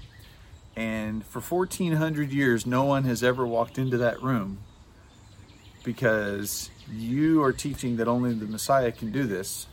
and 0.75 1.25
for 1.25 1.39
1400 1.41 2.31
years, 2.31 2.65
no 2.65 2.83
one 2.83 3.03
has 3.05 3.23
ever 3.23 3.47
walked 3.47 3.77
into 3.77 3.97
that 3.99 4.21
room 4.21 4.59
because 5.83 6.69
you 6.91 7.41
are 7.43 7.53
teaching 7.53 7.97
that 7.97 8.07
only 8.07 8.33
the 8.33 8.45
Messiah 8.45 8.91
can 8.91 9.11
do 9.11 9.23
this, 9.23 9.67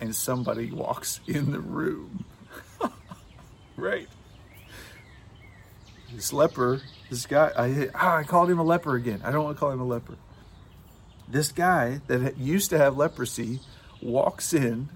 and 0.00 0.14
somebody 0.14 0.70
walks 0.70 1.20
in 1.26 1.52
the 1.52 1.60
room. 1.60 2.24
right? 3.76 4.08
This 6.12 6.32
leper, 6.32 6.82
this 7.10 7.26
guy, 7.26 7.50
I, 7.56 7.88
ah, 7.94 8.16
I 8.18 8.22
called 8.22 8.50
him 8.50 8.58
a 8.58 8.64
leper 8.64 8.94
again. 8.94 9.22
I 9.24 9.32
don't 9.32 9.44
want 9.44 9.56
to 9.56 9.60
call 9.60 9.70
him 9.70 9.80
a 9.80 9.86
leper. 9.86 10.16
This 11.28 11.50
guy 11.50 12.00
that 12.06 12.38
used 12.38 12.70
to 12.70 12.78
have 12.78 12.96
leprosy 12.96 13.60
walks 14.00 14.52
in 14.52 14.88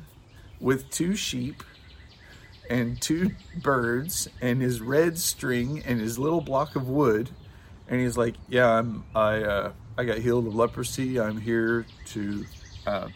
with 0.61 0.91
two 0.91 1.17
sheep 1.17 1.63
and 2.69 3.01
two 3.01 3.33
birds 3.61 4.29
and 4.41 4.63
his 4.63 4.81
red 4.81 5.19
string 5.19 5.83
and 5.85 6.01
his 6.01 6.19
little 6.19 6.41
block 6.41 6.77
of 6.77 6.89
wood. 6.89 7.31
And 7.89 8.01
he's 8.01 8.17
like 8.17 8.37
yeah 8.49 8.71
i'm 8.79 9.05
i 9.15 9.43
uh, 9.43 9.73
i 9.99 10.05
got 10.05 10.19
healed 10.19 10.47
of 10.47 10.55
leprosy. 10.55 11.19
I'm 11.19 11.41
here 11.41 11.85
to 12.07 12.47
uh, 12.87 13.09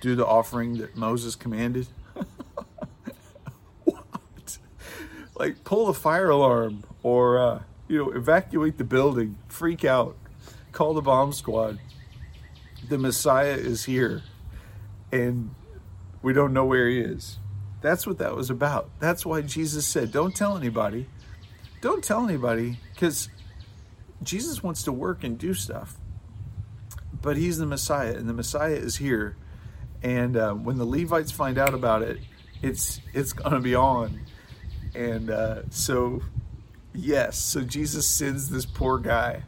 do 0.00 0.14
the 0.14 0.26
offering 0.26 0.78
that 0.78 0.96
moses 0.96 1.36
commanded. 1.36 1.86
What? 3.84 4.58
Like 5.36 5.62
pull 5.64 5.86
the 5.86 5.94
fire 5.94 6.30
alarm 6.30 6.84
or 7.02 7.38
uh, 7.38 7.62
you 7.88 7.98
know 7.98 8.10
evacuate 8.12 8.78
the 8.78 8.84
building 8.84 9.36
freak 9.48 9.84
out 9.84 10.16
call 10.72 10.94
the 10.94 11.02
bomb 11.02 11.32
squad 11.32 11.78
the 12.88 12.98
messiah 12.98 13.54
is 13.54 13.84
here 13.84 14.22
and 15.12 15.54
we 16.22 16.32
don't 16.32 16.52
know 16.52 16.64
where 16.64 16.88
he 16.88 17.00
is 17.00 17.38
that's 17.86 18.04
what 18.04 18.18
that 18.18 18.34
was 18.34 18.50
about. 18.50 18.90
That's 18.98 19.24
why 19.24 19.42
Jesus 19.42 19.86
said, 19.86 20.10
Don't 20.10 20.34
tell 20.34 20.56
anybody. 20.56 21.06
Don't 21.80 22.02
tell 22.02 22.24
anybody 22.24 22.80
because 22.92 23.28
Jesus 24.22 24.60
wants 24.60 24.82
to 24.84 24.92
work 24.92 25.22
and 25.22 25.38
do 25.38 25.54
stuff. 25.54 25.96
But 27.22 27.36
he's 27.36 27.58
the 27.58 27.66
Messiah, 27.66 28.14
and 28.16 28.28
the 28.28 28.32
Messiah 28.32 28.74
is 28.74 28.96
here. 28.96 29.36
And 30.02 30.36
uh, 30.36 30.54
when 30.54 30.78
the 30.78 30.84
Levites 30.84 31.30
find 31.30 31.58
out 31.58 31.74
about 31.74 32.02
it, 32.02 32.18
it's 32.60 33.00
it's 33.12 33.32
to 33.32 33.60
be 33.60 33.76
on. 33.76 34.20
And 34.94 35.30
uh, 35.30 35.62
so, 35.70 36.22
yes, 36.92 37.38
so 37.38 37.60
Jesus 37.60 38.06
sends 38.06 38.50
this 38.50 38.66
poor 38.66 38.98
guy 38.98 39.42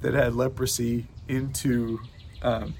that 0.00 0.14
had 0.14 0.34
leprosy 0.34 1.08
into 1.28 2.00
um, 2.44 2.74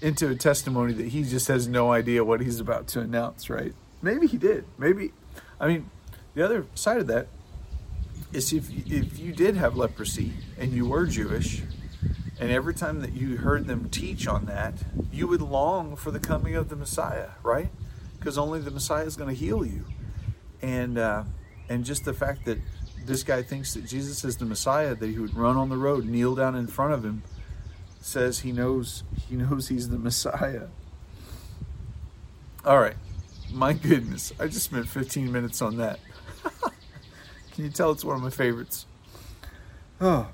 into 0.00 0.28
a 0.28 0.34
testimony 0.34 0.92
that 0.94 1.08
he 1.08 1.22
just 1.22 1.46
has 1.46 1.68
no 1.68 1.92
idea 1.92 2.24
what 2.24 2.40
he's 2.40 2.58
about 2.58 2.88
to 2.88 3.00
announce, 3.00 3.48
right? 3.48 3.72
Maybe 4.00 4.26
he 4.26 4.38
did. 4.38 4.64
Maybe, 4.78 5.12
I 5.60 5.68
mean, 5.68 5.88
the 6.34 6.44
other 6.44 6.66
side 6.74 6.98
of 6.98 7.06
that 7.06 7.28
is 8.32 8.52
if 8.52 8.68
if 8.90 9.18
you 9.18 9.32
did 9.32 9.56
have 9.56 9.76
leprosy 9.76 10.32
and 10.58 10.72
you 10.72 10.86
were 10.86 11.06
Jewish, 11.06 11.62
and 12.40 12.50
every 12.50 12.74
time 12.74 13.00
that 13.00 13.12
you 13.12 13.36
heard 13.36 13.66
them 13.66 13.90
teach 13.90 14.26
on 14.26 14.46
that, 14.46 14.74
you 15.12 15.28
would 15.28 15.42
long 15.42 15.94
for 15.94 16.10
the 16.10 16.18
coming 16.18 16.56
of 16.56 16.68
the 16.68 16.76
Messiah, 16.76 17.28
right? 17.42 17.70
Because 18.18 18.38
only 18.38 18.60
the 18.60 18.70
Messiah 18.70 19.04
is 19.04 19.16
going 19.16 19.28
to 19.28 19.38
heal 19.38 19.64
you, 19.64 19.84
and 20.62 20.98
uh, 20.98 21.24
and 21.68 21.84
just 21.84 22.04
the 22.04 22.14
fact 22.14 22.46
that 22.46 22.58
this 23.04 23.22
guy 23.22 23.42
thinks 23.42 23.74
that 23.74 23.84
Jesus 23.84 24.24
is 24.24 24.38
the 24.38 24.46
Messiah, 24.46 24.94
that 24.94 25.06
he 25.06 25.18
would 25.18 25.36
run 25.36 25.56
on 25.56 25.68
the 25.68 25.76
road, 25.76 26.06
kneel 26.06 26.34
down 26.34 26.54
in 26.56 26.66
front 26.66 26.94
of 26.94 27.04
him, 27.04 27.22
says 28.04 28.40
he 28.40 28.52
knows 28.52 29.04
he 29.28 29.36
knows 29.36 29.68
he's 29.68 29.88
the 29.88 29.98
Messiah. 29.98 30.66
All 32.64 32.78
right. 32.78 32.96
My 33.50 33.72
goodness, 33.72 34.32
I 34.40 34.46
just 34.46 34.64
spent 34.64 34.88
15 34.88 35.30
minutes 35.30 35.60
on 35.60 35.76
that. 35.76 36.00
Can 37.52 37.64
you 37.64 37.70
tell 37.70 37.90
it's 37.90 38.04
one 38.04 38.16
of 38.16 38.22
my 38.22 38.30
favorites? 38.30 38.86
Oh. 40.00 40.28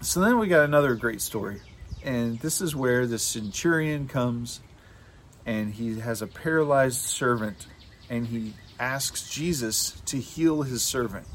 So 0.00 0.20
then 0.20 0.38
we 0.38 0.46
got 0.46 0.64
another 0.64 0.94
great 0.94 1.20
story. 1.20 1.60
And 2.02 2.38
this 2.40 2.60
is 2.60 2.74
where 2.74 3.06
the 3.06 3.18
centurion 3.18 4.08
comes 4.08 4.60
and 5.44 5.74
he 5.74 5.98
has 6.00 6.22
a 6.22 6.26
paralyzed 6.26 7.00
servant 7.00 7.66
and 8.08 8.26
he 8.26 8.54
asks 8.78 9.28
Jesus 9.28 10.00
to 10.06 10.18
heal 10.18 10.62
his 10.62 10.82
servant. 10.82 11.26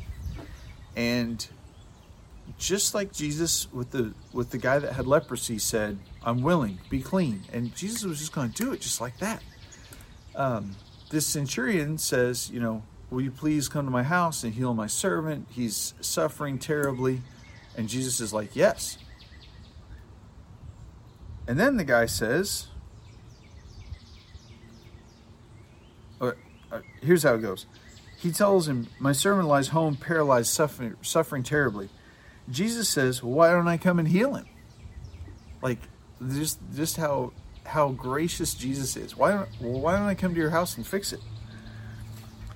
And 0.96 1.46
just 2.62 2.94
like 2.94 3.12
Jesus 3.12 3.68
with 3.74 3.90
the 3.90 4.14
with 4.32 4.52
the 4.52 4.60
guy 4.60 4.78
that 4.78 4.94
had 4.94 5.08
leprosy 5.08 5.58
said, 5.58 5.98
"I'm 6.24 6.44
willing, 6.44 6.80
be 6.92 7.02
clean," 7.02 7.44
and 7.52 7.76
Jesus 7.76 8.04
was 8.04 8.20
just 8.20 8.32
going 8.32 8.52
to 8.52 8.64
do 8.64 8.72
it 8.72 8.82
just 8.82 9.02
like 9.02 9.18
that. 9.18 9.42
Um, 10.36 10.76
this 11.10 11.26
centurion 11.26 11.98
says, 11.98 12.52
"You 12.52 12.60
know, 12.60 12.84
will 13.10 13.22
you 13.22 13.32
please 13.32 13.68
come 13.68 13.86
to 13.86 13.92
my 13.92 14.04
house 14.04 14.44
and 14.44 14.54
heal 14.54 14.76
my 14.76 14.86
servant? 14.86 15.48
He's 15.50 15.96
suffering 16.02 16.60
terribly," 16.60 17.24
and 17.76 17.90
Jesus 17.90 18.22
is 18.22 18.32
like, 18.32 18.56
"Yes." 18.56 19.00
And 21.48 21.60
then 21.60 21.78
the 21.78 21.84
guy 21.84 22.06
says, 22.06 22.68
uh, 26.22 26.34
uh, 26.72 26.82
"Here's 27.02 27.24
how 27.24 27.34
it 27.34 27.42
goes." 27.42 27.66
He 28.18 28.32
tells 28.32 28.68
him, 28.68 28.88
"My 29.00 29.14
servant 29.14 29.48
lies 29.48 29.70
home, 29.70 29.96
paralyzed, 29.96 30.52
suffering, 30.54 30.96
suffering 31.02 31.42
terribly." 31.42 31.90
Jesus 32.52 32.90
says, 32.90 33.24
"Why 33.24 33.52
don't 33.52 33.68
I 33.68 33.78
come 33.78 34.00
and 34.00 34.08
heal 34.08 34.36
him?" 34.36 34.46
Like 35.62 35.80
just 36.30 36.60
just 36.76 36.98
how 36.98 37.34
how 37.66 37.90
gracious 37.90 38.54
Jesus 38.54 38.96
is. 38.98 39.16
Why 39.16 39.32
don't 39.32 39.50
well, 39.60 39.80
why 39.80 39.98
don't 39.98 40.08
I 40.08 40.16
come 40.16 40.34
to 40.34 40.40
your 40.40 40.50
house 40.50 40.78
and 40.78 40.86
fix 40.86 41.14
it? 41.14 41.22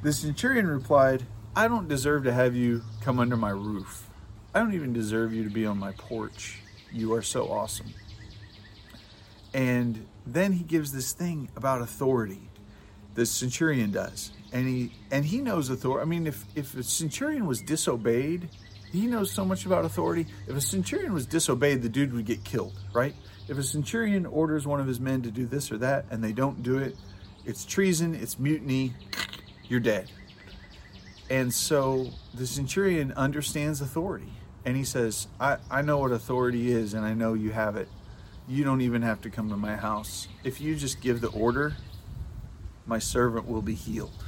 The 0.04 0.14
centurion 0.14 0.68
replied, 0.68 1.26
"I 1.56 1.68
don't 1.68 1.88
deserve 1.88 2.24
to 2.26 2.34
have 2.34 2.56
you 2.56 2.84
come 3.02 3.20
under 3.20 3.38
my 3.38 3.52
roof. 3.52 4.10
I 4.54 4.60
don't 4.60 4.74
even 4.74 4.94
deserve 4.94 5.34
you 5.34 5.44
to 5.44 5.50
be 5.50 5.66
on 5.66 5.78
my 5.78 5.94
porch. 5.94 6.62
You 6.92 7.14
are 7.14 7.22
so 7.22 7.52
awesome." 7.52 7.94
And 9.54 10.06
then 10.26 10.52
he 10.54 10.64
gives 10.64 10.92
this 10.92 11.14
thing 11.14 11.50
about 11.56 11.82
authority. 11.82 12.50
The 13.14 13.26
centurion 13.26 13.92
does. 13.92 14.32
And 14.52 14.68
he 14.68 14.92
and 15.12 15.26
he 15.26 15.40
knows 15.40 15.70
authority. 15.70 16.02
I 16.02 16.06
mean, 16.06 16.28
if 16.28 16.46
if 16.56 16.76
a 16.76 16.84
centurion 16.84 17.46
was 17.46 17.62
disobeyed, 17.62 18.50
he 18.96 19.08
knows 19.08 19.32
so 19.32 19.46
much 19.46 19.66
about 19.66 19.86
authority. 19.86 20.28
If 20.48 20.56
a 20.56 20.62
centurion 20.62 21.14
was 21.14 21.26
disobeyed, 21.26 21.82
the 21.82 21.90
dude 21.90 22.14
would 22.14 22.26
get 22.26 22.44
killed, 22.44 22.80
right? 22.94 23.16
If 23.48 23.58
a 23.58 23.64
centurion 23.64 24.26
orders 24.26 24.66
one 24.66 24.80
of 24.80 24.88
his 24.88 25.00
men 25.00 25.22
to 25.24 25.32
do 25.32 25.46
this 25.46 25.72
or 25.72 25.78
that 25.80 26.06
and 26.10 26.24
they 26.24 26.32
don't 26.32 26.64
do 26.64 26.78
it, 26.78 26.96
it's 27.46 27.66
treason, 27.66 28.16
it's 28.16 28.40
mutiny, 28.40 28.94
you're 29.68 29.80
dead. 29.80 30.10
And 31.30 31.54
so 31.54 32.08
the 32.34 32.48
centurion 32.48 33.12
understands 33.14 33.82
authority 33.82 34.34
and 34.66 34.76
he 34.76 34.84
says, 34.84 35.28
I, 35.40 35.58
I 35.70 35.82
know 35.82 36.00
what 36.00 36.12
authority 36.12 36.72
is 36.72 36.94
and 36.94 37.06
I 37.06 37.14
know 37.14 37.34
you 37.34 37.52
have 37.52 37.76
it. 37.76 37.88
You 38.48 38.64
don't 38.64 38.82
even 38.82 39.02
have 39.02 39.22
to 39.22 39.30
come 39.30 39.50
to 39.50 39.58
my 39.58 39.76
house. 39.76 40.28
If 40.44 40.62
you 40.62 40.76
just 40.76 41.02
give 41.02 41.22
the 41.22 41.30
order, 41.30 41.76
my 42.86 43.00
servant 43.00 43.48
will 43.48 43.64
be 43.64 43.74
healed. 43.74 44.24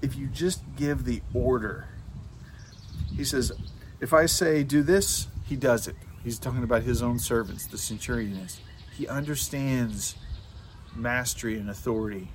If 0.00 0.16
you 0.16 0.26
just 0.28 0.62
give 0.76 1.04
the 1.04 1.22
order, 1.34 1.88
he 3.18 3.24
says, 3.24 3.52
If 4.00 4.14
I 4.14 4.24
say, 4.24 4.62
do 4.62 4.82
this, 4.82 5.26
he 5.44 5.56
does 5.56 5.88
it. 5.88 5.96
He's 6.22 6.38
talking 6.38 6.62
about 6.62 6.84
his 6.84 7.02
own 7.02 7.18
servants, 7.18 7.66
the 7.66 7.76
centurion 7.76 8.36
is. 8.36 8.60
He 8.96 9.08
understands 9.08 10.14
mastery 10.94 11.58
and 11.58 11.68
authority. 11.68 12.30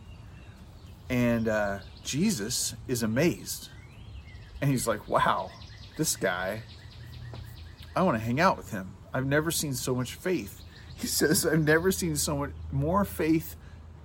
And 1.09 1.47
uh, 1.47 1.79
Jesus 2.03 2.75
is 2.87 3.01
amazed. 3.01 3.69
And 4.61 4.69
he's 4.69 4.87
like, 4.87 5.07
wow, 5.07 5.51
this 5.97 6.15
guy, 6.15 6.63
I 7.95 8.01
want 8.03 8.17
to 8.17 8.23
hang 8.23 8.39
out 8.39 8.57
with 8.57 8.71
him. 8.71 8.93
I've 9.13 9.25
never 9.25 9.51
seen 9.51 9.73
so 9.73 9.95
much 9.95 10.15
faith. 10.15 10.59
He 10.95 11.07
says, 11.07 11.45
I've 11.45 11.65
never 11.65 11.91
seen 11.91 12.15
so 12.15 12.37
much 12.37 12.51
more 12.71 13.03
faith 13.03 13.55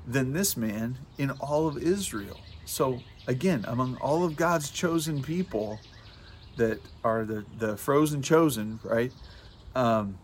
than 0.06 0.32
this 0.32 0.56
man 0.56 0.98
in 1.18 1.30
all 1.32 1.68
of 1.68 1.76
Israel. 1.76 2.40
So, 2.64 3.00
again, 3.26 3.64
among 3.68 3.96
all 3.98 4.24
of 4.24 4.36
God's 4.36 4.70
chosen 4.70 5.22
people, 5.22 5.78
that 6.58 6.80
are 7.02 7.24
the, 7.24 7.44
the 7.58 7.76
frozen 7.76 8.22
chosen, 8.22 8.78
right? 8.84 9.12
Um, 9.74 10.18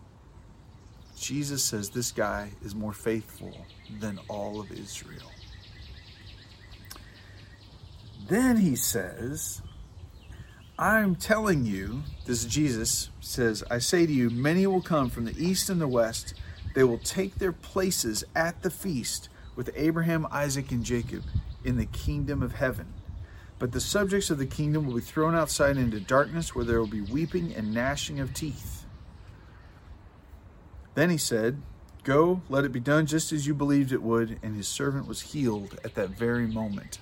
Jesus 1.17 1.63
says 1.63 1.89
this 1.89 2.11
guy 2.11 2.51
is 2.63 2.75
more 2.75 2.93
faithful 2.93 3.65
than 3.99 4.19
all 4.27 4.59
of 4.59 4.71
Israel. 4.71 5.31
Then 8.27 8.57
he 8.57 8.75
says, 8.75 9.61
I'm 10.77 11.15
telling 11.15 11.65
you, 11.65 12.03
this 12.25 12.43
Jesus 12.45 13.09
says, 13.21 13.63
I 13.69 13.77
say 13.77 14.05
to 14.05 14.11
you, 14.11 14.29
many 14.29 14.67
will 14.67 14.81
come 14.81 15.09
from 15.09 15.25
the 15.25 15.35
east 15.37 15.69
and 15.69 15.79
the 15.79 15.87
west. 15.87 16.33
They 16.73 16.83
will 16.83 16.97
take 16.97 17.35
their 17.35 17.53
places 17.53 18.23
at 18.35 18.61
the 18.61 18.69
feast 18.69 19.29
with 19.55 19.69
Abraham, 19.75 20.27
Isaac, 20.31 20.71
and 20.71 20.83
Jacob 20.83 21.23
in 21.63 21.77
the 21.77 21.85
kingdom 21.85 22.43
of 22.43 22.55
heaven. 22.55 22.87
But 23.57 23.71
the 23.71 23.79
subjects 23.79 24.29
of 24.29 24.37
the 24.37 24.45
kingdom 24.45 24.85
will 24.85 24.95
be 24.95 25.01
thrown 25.01 25.35
outside 25.35 25.77
into 25.77 25.99
darkness 25.99 26.53
where 26.53 26.65
there 26.65 26.79
will 26.79 26.87
be 26.87 27.01
weeping 27.01 27.53
and 27.55 27.73
gnashing 27.73 28.19
of 28.19 28.33
teeth. 28.33 28.85
Then 30.93 31.09
he 31.09 31.17
said, 31.17 31.61
Go, 32.03 32.41
let 32.49 32.65
it 32.65 32.71
be 32.71 32.79
done 32.79 33.07
just 33.07 33.31
as 33.31 33.47
you 33.47 33.55
believed 33.55 33.91
it 33.91 34.03
would. 34.03 34.37
And 34.43 34.55
his 34.55 34.67
servant 34.67 35.07
was 35.07 35.21
healed 35.21 35.79
at 35.83 35.95
that 35.95 36.11
very 36.11 36.45
moment. 36.45 36.99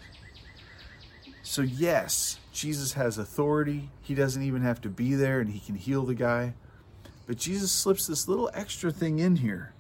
So, 1.42 1.62
yes, 1.62 2.40
Jesus 2.54 2.94
has 2.94 3.18
authority. 3.18 3.90
He 4.02 4.16
doesn't 4.16 4.44
even 4.44 4.62
have 4.62 4.80
to 4.82 4.90
be 4.90 5.16
there 5.16 5.42
and 5.42 5.50
he 5.50 5.60
can 5.60 5.76
heal 5.76 6.04
the 6.04 6.16
guy. 6.16 6.54
But 7.28 7.38
Jesus 7.38 7.72
slips 7.72 8.08
this 8.08 8.28
little 8.28 8.50
extra 8.54 8.92
thing 8.92 9.20
in 9.20 9.38
here. 9.38 9.74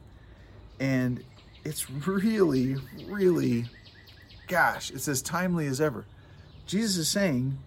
And 0.80 1.24
it's 1.64 1.90
really, 1.90 2.76
really, 3.08 3.66
gosh, 4.48 4.92
it's 4.92 5.08
as 5.08 5.22
timely 5.22 5.68
as 5.68 5.80
ever. 5.80 6.06
Jesus 6.66 6.98
is 6.98 7.10
saying 7.10 7.58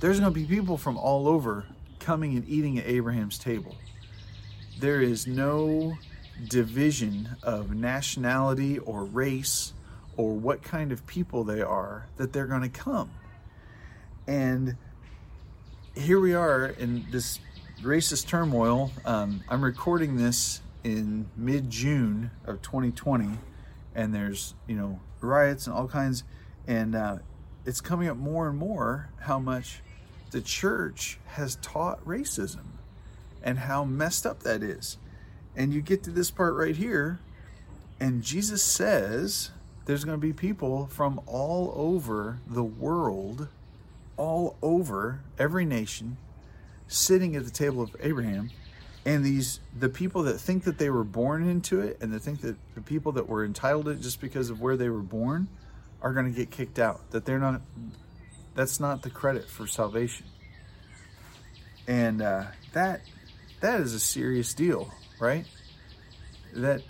there's 0.00 0.20
going 0.20 0.32
to 0.32 0.40
be 0.40 0.46
people 0.46 0.76
from 0.76 0.96
all 0.96 1.28
over 1.28 1.66
coming 2.00 2.36
and 2.36 2.46
eating 2.48 2.78
at 2.78 2.86
Abraham's 2.86 3.38
table. 3.38 3.76
There 4.78 5.00
is 5.00 5.26
no 5.26 5.96
division 6.48 7.36
of 7.42 7.74
nationality 7.74 8.78
or 8.78 9.04
race 9.04 9.72
or 10.16 10.34
what 10.34 10.62
kind 10.62 10.92
of 10.92 11.06
people 11.06 11.44
they 11.44 11.62
are 11.62 12.06
that 12.16 12.32
they're 12.32 12.46
going 12.46 12.62
to 12.62 12.68
come. 12.68 13.10
And 14.26 14.76
here 15.94 16.20
we 16.20 16.34
are 16.34 16.66
in 16.66 17.06
this 17.10 17.38
racist 17.82 18.26
turmoil. 18.26 18.90
Um, 19.04 19.42
I'm 19.48 19.62
recording 19.62 20.16
this 20.16 20.60
in 20.82 21.26
mid 21.36 21.70
June 21.70 22.30
of 22.44 22.62
2020, 22.62 23.30
and 23.94 24.14
there's, 24.14 24.54
you 24.66 24.76
know, 24.76 25.00
riots 25.20 25.66
and 25.66 25.76
all 25.76 25.88
kinds. 25.88 26.24
And 26.66 26.94
uh, 26.94 27.18
it's 27.66 27.80
coming 27.80 28.08
up 28.08 28.16
more 28.16 28.48
and 28.48 28.58
more 28.58 29.08
how 29.20 29.38
much 29.38 29.80
the 30.30 30.40
church 30.40 31.18
has 31.28 31.56
taught 31.56 32.04
racism 32.04 32.64
and 33.42 33.58
how 33.60 33.84
messed 33.84 34.26
up 34.26 34.42
that 34.42 34.62
is. 34.62 34.98
And 35.56 35.72
you 35.72 35.80
get 35.80 36.02
to 36.04 36.10
this 36.10 36.30
part 36.30 36.54
right 36.54 36.74
here, 36.74 37.20
and 38.00 38.22
Jesus 38.22 38.62
says 38.62 39.50
there's 39.86 40.04
going 40.04 40.18
to 40.18 40.26
be 40.26 40.32
people 40.32 40.86
from 40.86 41.20
all 41.26 41.72
over 41.76 42.38
the 42.46 42.64
world, 42.64 43.48
all 44.16 44.56
over 44.62 45.20
every 45.38 45.64
nation, 45.64 46.16
sitting 46.88 47.36
at 47.36 47.44
the 47.44 47.50
table 47.50 47.82
of 47.82 47.94
Abraham. 48.00 48.50
And 49.06 49.22
these 49.22 49.60
the 49.78 49.90
people 49.90 50.22
that 50.24 50.38
think 50.38 50.64
that 50.64 50.78
they 50.78 50.88
were 50.88 51.04
born 51.04 51.48
into 51.48 51.80
it, 51.80 51.98
and 52.00 52.12
they 52.12 52.18
think 52.18 52.40
that 52.40 52.56
the 52.74 52.80
people 52.80 53.12
that 53.12 53.28
were 53.28 53.44
entitled 53.44 53.84
to 53.84 53.90
it 53.92 54.00
just 54.00 54.20
because 54.20 54.48
of 54.50 54.60
where 54.62 54.76
they 54.76 54.88
were 54.88 55.02
born, 55.02 55.48
are 56.04 56.12
going 56.12 56.26
to 56.26 56.38
get 56.38 56.50
kicked 56.50 56.78
out. 56.78 57.10
That 57.10 57.24
they're 57.24 57.40
not, 57.40 57.62
that's 58.54 58.78
not 58.78 59.02
the 59.02 59.10
credit 59.10 59.48
for 59.48 59.66
salvation. 59.66 60.26
And 61.88 62.22
uh, 62.22 62.44
that 62.74 63.00
that 63.60 63.80
is 63.80 63.94
a 63.94 64.00
serious 64.00 64.54
deal, 64.54 64.92
right? 65.18 65.46
That 66.52 66.82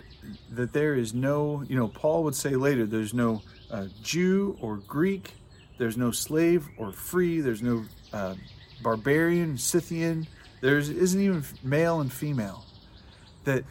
that 0.51 0.73
there 0.73 0.95
is 0.95 1.13
no, 1.13 1.63
you 1.67 1.75
know, 1.75 1.87
Paul 1.87 2.23
would 2.25 2.35
say 2.35 2.55
later, 2.55 2.85
there's 2.85 3.13
no 3.13 3.41
uh, 3.71 3.87
Jew 4.03 4.57
or 4.61 4.77
Greek, 4.77 5.31
there's 5.77 5.97
no 5.97 6.11
slave 6.11 6.67
or 6.77 6.91
free, 6.91 7.41
there's 7.41 7.61
no 7.61 7.85
uh, 8.11 8.35
barbarian, 8.83 9.57
Scythian, 9.57 10.27
there 10.61 10.77
isn't 10.77 11.21
even 11.21 11.43
male 11.63 12.01
and 12.01 12.11
female. 12.11 12.65
That 13.43 13.63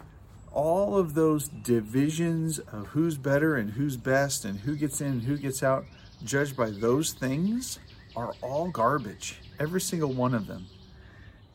all 0.54 0.96
of 0.96 1.14
those 1.14 1.48
divisions 1.48 2.60
of 2.60 2.86
who's 2.88 3.18
better 3.18 3.56
and 3.56 3.72
who's 3.72 3.96
best 3.96 4.44
and 4.44 4.60
who 4.60 4.76
gets 4.76 5.00
in 5.00 5.08
and 5.08 5.22
who 5.22 5.36
gets 5.36 5.62
out, 5.62 5.84
judged 6.24 6.56
by 6.56 6.70
those 6.70 7.12
things, 7.12 7.80
are 8.16 8.32
all 8.40 8.70
garbage. 8.70 9.40
Every 9.58 9.80
single 9.80 10.12
one 10.12 10.34
of 10.34 10.46
them, 10.46 10.66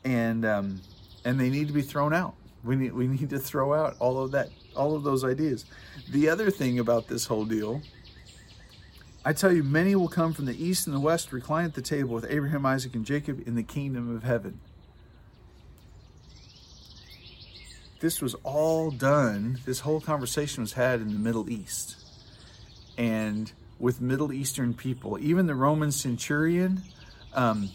and 0.04 0.44
um, 0.44 0.80
and 1.24 1.40
they 1.40 1.50
need 1.50 1.66
to 1.68 1.72
be 1.72 1.82
thrown 1.82 2.14
out. 2.14 2.34
We 2.62 2.76
need 2.76 2.92
we 2.92 3.06
need 3.06 3.30
to 3.30 3.38
throw 3.38 3.74
out 3.74 3.96
all 3.98 4.22
of 4.22 4.32
that, 4.32 4.50
all 4.76 4.94
of 4.94 5.02
those 5.02 5.24
ideas. 5.24 5.64
The 6.10 6.28
other 6.28 6.50
thing 6.50 6.78
about 6.78 7.08
this 7.08 7.26
whole 7.26 7.44
deal, 7.44 7.82
I 9.24 9.32
tell 9.32 9.52
you, 9.52 9.62
many 9.62 9.94
will 9.94 10.08
come 10.08 10.32
from 10.32 10.46
the 10.46 10.62
east 10.62 10.86
and 10.86 10.94
the 10.94 11.00
west, 11.00 11.32
recline 11.32 11.64
at 11.64 11.74
the 11.74 11.82
table 11.82 12.14
with 12.14 12.26
Abraham, 12.28 12.64
Isaac, 12.66 12.94
and 12.94 13.04
Jacob 13.04 13.46
in 13.46 13.54
the 13.54 13.62
kingdom 13.62 14.14
of 14.14 14.22
heaven. 14.22 14.60
This 18.00 18.20
was 18.20 18.34
all 18.42 18.90
done, 18.90 19.58
this 19.64 19.80
whole 19.80 20.00
conversation 20.00 20.62
was 20.62 20.72
had 20.72 21.00
in 21.00 21.12
the 21.12 21.18
Middle 21.18 21.48
East. 21.50 21.96
And 22.98 23.50
with 23.78 24.00
Middle 24.00 24.32
Eastern 24.32 24.74
people, 24.74 25.18
even 25.20 25.46
the 25.46 25.54
Roman 25.54 25.92
centurion, 25.92 26.82
um, 27.34 27.70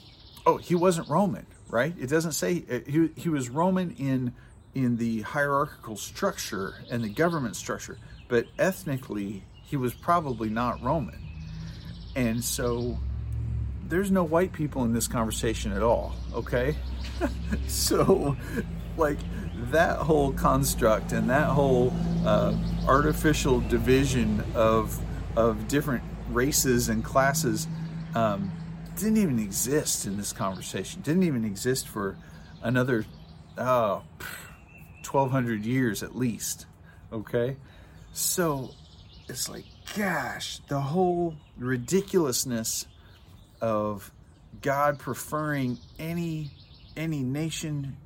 oh, 0.45 0.57
he 0.57 0.75
wasn't 0.75 1.09
Roman, 1.09 1.45
right? 1.69 1.93
It 1.99 2.09
doesn't 2.09 2.33
say 2.33 2.63
uh, 2.69 2.79
he, 2.89 3.09
he 3.15 3.29
was 3.29 3.49
Roman 3.49 3.91
in 3.97 4.33
in 4.73 4.97
the 4.97 5.21
hierarchical 5.21 5.95
structure 5.95 6.73
and 6.91 7.01
the 7.01 7.07
government 7.07 7.55
structure, 7.55 7.97
but 8.27 8.45
ethnically 8.59 9.41
he 9.63 9.77
was 9.77 9.93
probably 9.93 10.49
not 10.49 10.83
Roman. 10.83 11.17
And 12.15 12.43
so 12.43 12.99
there's 13.88 14.11
no 14.11 14.23
white 14.23 14.51
people 14.51 14.83
in 14.83 14.91
this 14.91 15.07
conversation 15.07 15.71
at 15.71 15.81
all, 15.81 16.13
okay? 16.33 16.75
so, 17.67 18.35
like, 18.97 19.17
that 19.71 19.97
whole 19.97 20.32
construct 20.34 21.12
and 21.12 21.30
that 21.30 21.47
whole 21.47 21.93
uh, 22.25 22.56
artificial 22.88 23.62
division 23.62 24.43
of, 24.54 24.99
of 25.36 25.67
different 25.67 26.04
races 26.30 26.89
and 26.89 27.04
classes 27.04 27.67
um, 28.15 28.51
didn't 28.95 29.17
even 29.17 29.39
exist 29.39 30.06
in 30.06 30.17
this 30.17 30.34
conversation, 30.34 31.01
didn't 31.01 31.23
even 31.23 31.45
exist 31.45 31.88
for 31.88 32.17
another 32.62 33.06
uh, 33.58 33.99
1200 35.10 35.65
years 35.65 36.01
at 36.04 36.15
least, 36.15 36.65
okay? 37.12 37.58
So, 38.13 38.71
it's 39.28 39.49
like, 39.49 39.65
gosh, 39.97 40.60
the 40.67 40.80
whole 40.80 41.36
ridiculousness 41.58 42.88
of 43.62 44.12
God 44.62 44.99
preferring 44.99 45.78
any 45.99 46.51
any 46.97 47.23
nation, 47.23 47.97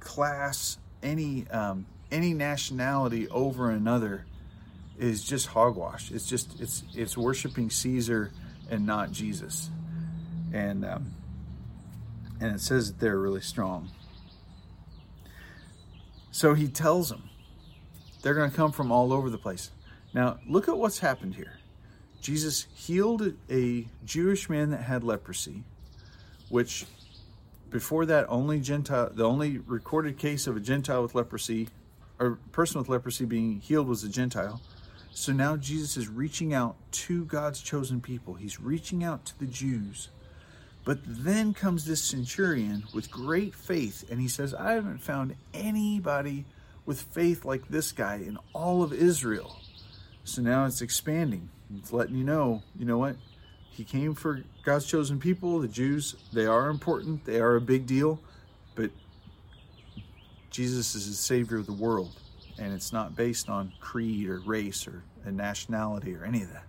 class, 0.00 0.78
any 1.02 1.46
um, 1.48 1.86
any 2.10 2.34
nationality 2.34 3.28
over 3.28 3.70
another 3.70 4.24
is 4.98 5.24
just 5.24 5.48
hogwash. 5.48 6.10
It's 6.10 6.28
just 6.28 6.60
it's 6.60 6.84
it's 6.94 7.16
worshiping 7.16 7.70
Caesar 7.70 8.30
and 8.70 8.86
not 8.86 9.10
Jesus, 9.12 9.70
and 10.52 10.84
um, 10.84 11.14
and 12.40 12.54
it 12.54 12.60
says 12.60 12.92
that 12.92 13.00
they're 13.00 13.18
really 13.18 13.40
strong. 13.40 13.90
So 16.30 16.54
he 16.54 16.68
tells 16.68 17.08
them 17.08 17.28
they're 18.22 18.34
going 18.34 18.50
to 18.50 18.56
come 18.56 18.72
from 18.72 18.90
all 18.90 19.12
over 19.12 19.28
the 19.30 19.38
place. 19.38 19.70
Now 20.14 20.38
look 20.46 20.68
at 20.68 20.76
what's 20.76 21.00
happened 21.00 21.34
here. 21.34 21.58
Jesus 22.20 22.68
healed 22.74 23.34
a 23.50 23.88
Jewish 24.04 24.48
man 24.48 24.70
that 24.70 24.82
had 24.82 25.02
leprosy, 25.02 25.64
which 26.48 26.86
before 27.72 28.06
that 28.06 28.26
only 28.28 28.60
Gentile 28.60 29.10
the 29.12 29.24
only 29.24 29.58
recorded 29.58 30.18
case 30.18 30.46
of 30.46 30.56
a 30.56 30.60
Gentile 30.60 31.02
with 31.02 31.14
leprosy 31.14 31.68
or 32.18 32.38
person 32.52 32.78
with 32.78 32.88
leprosy 32.88 33.24
being 33.24 33.60
healed 33.60 33.88
was 33.88 34.04
a 34.04 34.08
Gentile. 34.08 34.60
So 35.10 35.32
now 35.32 35.56
Jesus 35.56 35.96
is 35.96 36.08
reaching 36.08 36.54
out 36.54 36.76
to 36.92 37.24
God's 37.24 37.60
chosen 37.60 38.00
people. 38.00 38.34
He's 38.34 38.60
reaching 38.60 39.02
out 39.02 39.24
to 39.26 39.38
the 39.38 39.46
Jews. 39.46 40.08
But 40.84 40.98
then 41.04 41.54
comes 41.54 41.84
this 41.84 42.02
centurion 42.02 42.84
with 42.92 43.10
great 43.10 43.54
faith, 43.54 44.04
and 44.10 44.20
he 44.20 44.26
says, 44.26 44.52
I 44.52 44.72
haven't 44.72 44.98
found 44.98 45.36
anybody 45.54 46.44
with 46.84 47.00
faith 47.00 47.44
like 47.44 47.68
this 47.68 47.92
guy 47.92 48.16
in 48.16 48.38
all 48.52 48.82
of 48.82 48.92
Israel. 48.92 49.60
So 50.24 50.42
now 50.42 50.64
it's 50.64 50.82
expanding. 50.82 51.50
It's 51.78 51.92
letting 51.92 52.16
you 52.16 52.24
know, 52.24 52.62
you 52.76 52.84
know 52.84 52.98
what? 52.98 53.16
He 53.72 53.84
came 53.84 54.14
for 54.14 54.42
God's 54.64 54.86
chosen 54.86 55.18
people, 55.18 55.58
the 55.58 55.68
Jews. 55.68 56.14
They 56.32 56.46
are 56.46 56.68
important, 56.68 57.24
they 57.24 57.40
are 57.40 57.56
a 57.56 57.60
big 57.60 57.86
deal, 57.86 58.20
but 58.74 58.90
Jesus 60.50 60.94
is 60.94 61.08
the 61.08 61.14
Savior 61.14 61.56
of 61.56 61.64
the 61.64 61.72
world, 61.72 62.20
and 62.58 62.74
it's 62.74 62.92
not 62.92 63.16
based 63.16 63.48
on 63.48 63.72
creed 63.80 64.28
or 64.28 64.40
race 64.40 64.86
or 64.86 65.02
nationality 65.24 66.14
or 66.14 66.24
any 66.24 66.42
of 66.42 66.52
that. 66.52 66.66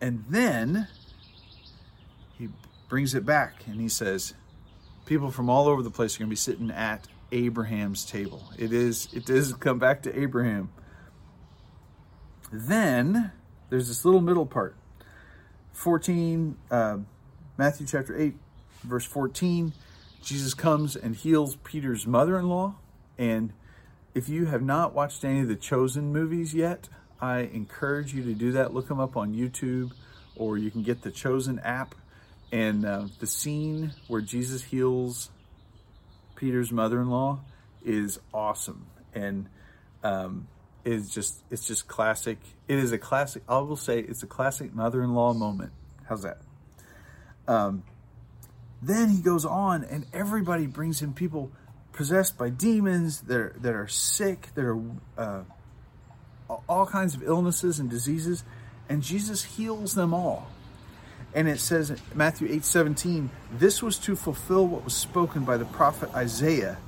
And 0.00 0.24
then 0.28 0.88
he 2.38 2.48
brings 2.88 3.14
it 3.14 3.26
back 3.26 3.66
and 3.66 3.80
he 3.80 3.88
says, 3.88 4.34
People 5.04 5.30
from 5.30 5.50
all 5.50 5.68
over 5.68 5.82
the 5.82 5.90
place 5.90 6.16
are 6.16 6.20
going 6.20 6.28
to 6.28 6.30
be 6.30 6.36
sitting 6.36 6.70
at 6.70 7.06
Abraham's 7.30 8.06
table. 8.06 8.42
It 8.58 8.72
is, 8.72 9.08
it 9.12 9.26
does 9.26 9.52
come 9.52 9.78
back 9.78 10.02
to 10.04 10.18
Abraham. 10.18 10.70
Then 12.50 13.32
there's 13.68 13.88
this 13.88 14.04
little 14.06 14.22
middle 14.22 14.46
part. 14.46 14.76
14, 15.74 16.56
uh, 16.70 16.98
Matthew 17.58 17.86
chapter 17.86 18.18
8, 18.18 18.34
verse 18.82 19.04
14, 19.04 19.72
Jesus 20.22 20.54
comes 20.54 20.96
and 20.96 21.14
heals 21.14 21.56
Peter's 21.56 22.06
mother 22.06 22.38
in 22.38 22.48
law. 22.48 22.76
And 23.18 23.52
if 24.14 24.28
you 24.28 24.46
have 24.46 24.62
not 24.62 24.94
watched 24.94 25.24
any 25.24 25.40
of 25.40 25.48
the 25.48 25.56
Chosen 25.56 26.12
movies 26.12 26.54
yet, 26.54 26.88
I 27.20 27.40
encourage 27.40 28.14
you 28.14 28.22
to 28.24 28.34
do 28.34 28.52
that. 28.52 28.72
Look 28.72 28.88
them 28.88 29.00
up 29.00 29.16
on 29.16 29.34
YouTube, 29.34 29.92
or 30.36 30.56
you 30.56 30.70
can 30.70 30.82
get 30.82 31.02
the 31.02 31.10
Chosen 31.10 31.58
app. 31.58 31.94
And 32.52 32.86
uh, 32.86 33.06
the 33.18 33.26
scene 33.26 33.92
where 34.08 34.20
Jesus 34.20 34.62
heals 34.62 35.30
Peter's 36.36 36.70
mother 36.70 37.00
in 37.00 37.10
law 37.10 37.40
is 37.84 38.20
awesome. 38.32 38.86
And 39.14 39.48
um, 40.02 40.48
is 40.84 41.10
just 41.10 41.42
it's 41.50 41.66
just 41.66 41.88
classic. 41.88 42.38
It 42.68 42.78
is 42.78 42.92
a 42.92 42.98
classic. 42.98 43.42
I 43.48 43.58
will 43.58 43.76
say 43.76 44.00
it's 44.00 44.22
a 44.22 44.26
classic 44.26 44.74
mother-in-law 44.74 45.34
moment. 45.34 45.72
How's 46.08 46.22
that? 46.22 46.38
Um, 47.48 47.82
then 48.82 49.08
he 49.08 49.20
goes 49.20 49.44
on, 49.44 49.84
and 49.84 50.06
everybody 50.12 50.66
brings 50.66 51.00
him 51.00 51.14
people 51.14 51.50
possessed 51.92 52.36
by 52.36 52.50
demons 52.50 53.22
that 53.22 53.36
are 53.36 53.56
that 53.60 53.74
are 53.74 53.88
sick, 53.88 54.48
that 54.54 54.64
are 54.64 54.80
uh, 55.16 55.42
all 56.68 56.86
kinds 56.86 57.14
of 57.14 57.22
illnesses 57.22 57.78
and 57.78 57.88
diseases, 57.88 58.44
and 58.88 59.02
Jesus 59.02 59.42
heals 59.42 59.94
them 59.94 60.12
all. 60.12 60.48
And 61.34 61.48
it 61.48 61.58
says 61.58 61.90
in 61.90 61.98
Matthew 62.14 62.48
8 62.48 62.64
17, 62.64 63.30
this 63.58 63.82
was 63.82 63.98
to 64.00 64.14
fulfill 64.14 64.66
what 64.66 64.84
was 64.84 64.94
spoken 64.94 65.44
by 65.44 65.56
the 65.56 65.64
prophet 65.64 66.14
Isaiah. 66.14 66.78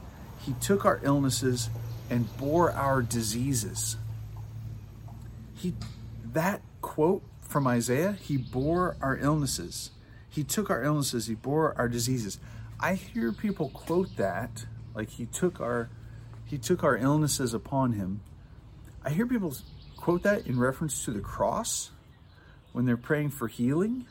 He 0.43 0.53
took 0.61 0.85
our 0.85 1.01
illnesses 1.03 1.69
and 2.11 2.35
bore 2.39 2.73
our 2.73 3.03
diseases. 3.03 3.97
He 5.55 5.75
that 6.33 6.63
quote 6.81 7.23
from 7.41 7.67
Isaiah, 7.67 8.13
he 8.13 8.37
bore 8.37 8.97
our 9.01 9.17
illnesses. 9.17 9.91
He 10.29 10.45
took 10.45 10.69
our 10.71 10.83
illnesses, 10.83 11.27
he 11.27 11.35
bore 11.35 11.75
our 11.79 11.89
diseases. 11.89 12.39
I 12.79 12.95
hear 12.95 13.33
people 13.33 13.71
quote 13.71 14.17
that 14.17 14.67
like 14.95 15.11
he 15.11 15.27
took 15.27 15.61
our 15.61 15.89
he 16.45 16.59
took 16.59 16.85
our 16.85 16.97
illnesses 16.97 17.55
upon 17.55 17.93
him. 17.93 18.21
I 19.05 19.11
hear 19.11 19.27
people 19.27 19.57
quote 19.97 20.23
that 20.23 20.47
in 20.47 20.59
reference 20.59 21.05
to 21.05 21.11
the 21.11 21.21
cross 21.21 21.91
when 22.73 22.87
they're 22.87 22.97
praying 22.97 23.31
for 23.31 23.49
healing. 23.49 24.07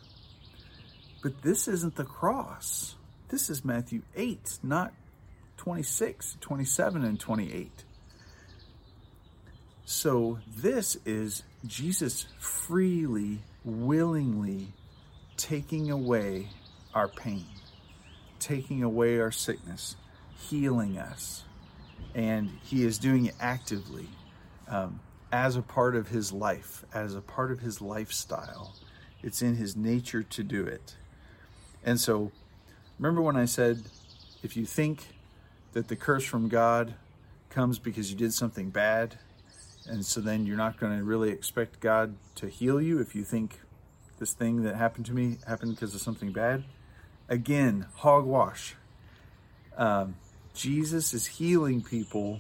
But 1.23 1.41
this 1.41 1.67
isn't 1.67 1.95
the 1.95 2.03
cross. 2.03 2.95
This 3.29 3.49
is 3.49 3.63
Matthew 3.63 4.01
8, 4.15 4.59
not 4.61 4.93
26, 5.57 6.37
27, 6.41 7.03
and 7.03 7.19
28. 7.19 7.84
So 9.87 10.39
this 10.47 10.97
is 11.05 11.43
Jesus 11.67 12.25
freely, 12.39 13.41
willingly 13.63 14.73
taking 15.37 15.91
away 15.91 16.49
our 16.95 17.07
pain, 17.07 17.45
taking 18.39 18.81
away 18.81 19.19
our 19.19 19.31
sickness, 19.31 19.95
healing 20.49 20.97
us. 20.97 21.43
And 22.15 22.49
he 22.63 22.83
is 22.83 22.97
doing 22.97 23.27
it 23.27 23.35
actively 23.39 24.09
um, 24.67 25.01
as 25.31 25.55
a 25.55 25.61
part 25.61 25.95
of 25.95 26.07
his 26.07 26.31
life, 26.33 26.83
as 26.91 27.13
a 27.13 27.21
part 27.21 27.51
of 27.51 27.59
his 27.59 27.79
lifestyle. 27.79 28.73
It's 29.21 29.43
in 29.43 29.55
his 29.55 29.75
nature 29.75 30.23
to 30.23 30.43
do 30.43 30.65
it. 30.65 30.95
And 31.83 31.99
so, 31.99 32.31
remember 32.97 33.21
when 33.21 33.35
I 33.35 33.45
said, 33.45 33.83
if 34.41 34.57
you 34.57 34.65
think 34.65 35.03
that 35.73 35.89
the 35.89 35.95
curse 35.95 36.23
from 36.23 36.47
God 36.47 36.95
comes 37.51 37.77
because 37.77 38.09
you 38.09 38.17
did 38.17 38.33
something 38.33 38.71
bad, 38.71 39.19
and 39.87 40.05
so 40.05 40.21
then 40.21 40.45
you're 40.45 40.57
not 40.57 40.79
going 40.79 40.97
to 40.97 41.03
really 41.03 41.29
expect 41.29 41.79
God 41.79 42.15
to 42.35 42.47
heal 42.47 42.81
you 42.81 42.99
if 42.99 43.15
you 43.15 43.23
think 43.23 43.59
this 44.19 44.33
thing 44.33 44.63
that 44.63 44.75
happened 44.75 45.05
to 45.07 45.13
me 45.13 45.37
happened 45.47 45.75
because 45.75 45.93
of 45.93 46.01
something 46.01 46.31
bad. 46.31 46.63
Again, 47.27 47.87
hogwash. 47.95 48.75
Um, 49.77 50.15
Jesus 50.53 51.13
is 51.13 51.27
healing 51.27 51.81
people, 51.81 52.39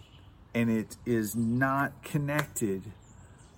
and 0.53 0.69
it 0.69 0.95
is 1.05 1.35
not 1.35 2.03
connected 2.03 2.83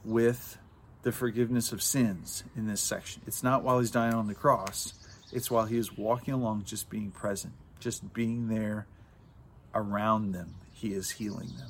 with 0.03 0.57
the 1.03 1.11
forgiveness 1.11 1.71
of 1.71 1.81
sins 1.81 2.43
in 2.55 2.67
this 2.67 2.81
section. 2.81 3.21
It's 3.27 3.43
not 3.43 3.63
while 3.63 3.79
he's 3.79 3.91
dying 3.91 4.13
on 4.13 4.27
the 4.27 4.35
cross, 4.35 4.93
it's 5.31 5.51
while 5.51 5.65
he 5.65 5.77
is 5.77 5.95
walking 5.97 6.33
along, 6.33 6.63
just 6.65 6.89
being 6.89 7.11
present, 7.11 7.53
just 7.79 8.13
being 8.13 8.47
there 8.47 8.87
around 9.75 10.31
them, 10.31 10.55
he 10.73 10.93
is 10.93 11.11
healing 11.11 11.49
them. 11.57 11.69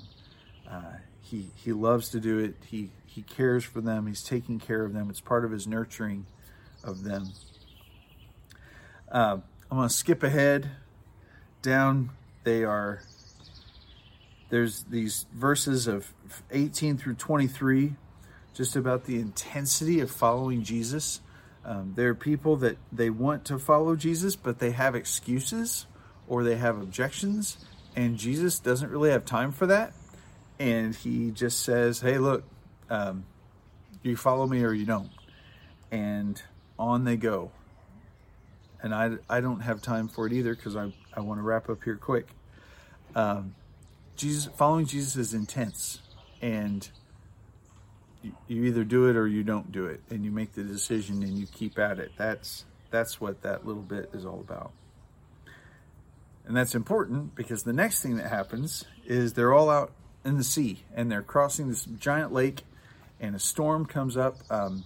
Uh, 0.70 0.98
he 1.30 1.52
he 1.56 1.74
loves 1.74 2.10
to 2.10 2.20
do 2.20 2.40
it. 2.40 2.56
He 2.66 2.90
he 3.06 3.22
cares 3.22 3.64
for 3.64 3.82
them. 3.82 4.08
He's 4.08 4.24
taking 4.24 4.60
care 4.60 4.84
of 4.84 4.94
them. 4.94 5.10
It's 5.10 5.20
part 5.20 5.44
of 5.44 5.52
his 5.52 5.68
nurturing 5.68 6.26
of 6.84 7.04
them. 7.04 7.34
Uh, 9.12 9.38
I'm 9.70 9.78
going 9.78 9.90
to 9.90 9.94
skip 9.94 10.24
ahead 10.24 10.70
down. 11.62 12.12
They 12.44 12.64
are 12.64 13.02
there's 14.50 14.84
these 14.84 15.26
verses 15.34 15.88
of 15.88 16.14
18 16.52 16.98
through 16.98 17.16
23, 17.16 17.96
just 18.54 18.78
about 18.78 19.04
the 19.04 19.20
intensity 19.20 20.00
of 20.00 20.10
following 20.10 20.64
Jesus. 20.64 21.20
Um, 21.66 21.94
there 21.98 22.10
are 22.10 22.16
people 22.16 22.56
that 22.58 22.78
they 22.94 23.10
want 23.10 23.44
to 23.46 23.60
follow 23.60 23.98
Jesus, 23.98 24.38
but 24.38 24.60
they 24.60 24.72
have 24.72 24.96
excuses 24.96 25.86
or 26.28 26.44
they 26.44 26.56
have 26.56 26.78
objections, 26.82 27.66
and 27.96 28.18
Jesus 28.18 28.60
doesn't 28.60 28.90
really 28.90 29.10
have 29.10 29.26
time 29.26 29.52
for 29.52 29.66
that. 29.66 29.92
And 30.60 30.96
he 30.96 31.32
just 31.32 31.64
says, 31.64 32.00
Hey, 32.00 32.18
look, 32.18 32.44
um, 32.90 33.26
you 34.04 34.16
follow 34.16 34.48
me 34.48 34.64
or 34.64 34.74
you 34.74 34.86
don't. 34.86 35.12
And 35.92 36.42
on 36.78 37.04
they 37.04 37.18
go. 37.18 37.52
And 38.82 38.94
I, 38.94 39.18
I 39.30 39.42
don't 39.42 39.62
have 39.62 39.82
time 39.82 40.08
for 40.08 40.28
it 40.28 40.34
either 40.34 40.56
because 40.56 40.76
I, 40.76 40.94
I 41.14 41.22
want 41.22 41.40
to 41.40 41.44
wrap 41.44 41.70
up 41.70 41.84
here 41.84 41.96
quick. 41.96 42.28
Um, 43.16 43.56
Jesus, 44.16 44.50
following 44.56 44.86
Jesus 44.86 45.16
is 45.16 45.34
intense. 45.34 46.02
And 46.42 46.88
you, 48.22 48.34
you 48.48 48.64
either 48.66 48.84
do 48.84 49.10
it 49.10 49.16
or 49.16 49.28
you 49.28 49.44
don't 49.44 49.72
do 49.72 49.86
it. 49.86 50.02
And 50.10 50.24
you 50.24 50.32
make 50.32 50.54
the 50.54 50.64
decision 50.64 51.24
and 51.24 51.38
you 51.38 51.48
keep 51.48 51.80
at 51.80 52.00
it. 52.00 52.12
That's, 52.18 52.66
that's 52.92 53.20
what 53.20 53.42
that 53.42 53.66
little 53.66 53.82
bit 53.82 54.12
is 54.14 54.26
all 54.26 54.40
about. 54.40 54.72
And 56.46 56.56
that's 56.56 56.76
important 56.76 57.36
because 57.36 57.64
the 57.64 57.74
next 57.74 58.02
thing 58.02 58.16
that 58.18 58.30
happens 58.30 58.86
is 59.06 59.34
they're 59.34 59.54
all 59.54 59.70
out 59.70 59.92
in 60.28 60.38
the 60.38 60.44
sea 60.44 60.84
and 60.94 61.12
they're 61.12 61.22
crossing 61.22 61.70
this 61.70 61.86
giant 61.86 62.32
lake 62.32 62.64
and 63.20 63.36
a 63.36 63.40
storm 63.40 63.86
comes 63.86 64.18
up. 64.18 64.38
Um, 64.50 64.84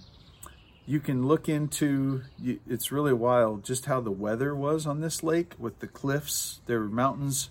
you 0.85 0.99
can 0.99 1.27
look 1.27 1.49
into, 1.49 2.21
it's 2.67 2.91
really 2.91 3.13
wild 3.13 3.63
just 3.63 3.85
how 3.85 4.01
the 4.01 4.11
weather 4.11 4.55
was 4.55 4.85
on 4.85 5.01
this 5.01 5.23
lake 5.23 5.53
with 5.59 5.79
the 5.79 5.87
cliffs. 5.87 6.59
There 6.65 6.79
were 6.79 6.85
mountains 6.85 7.49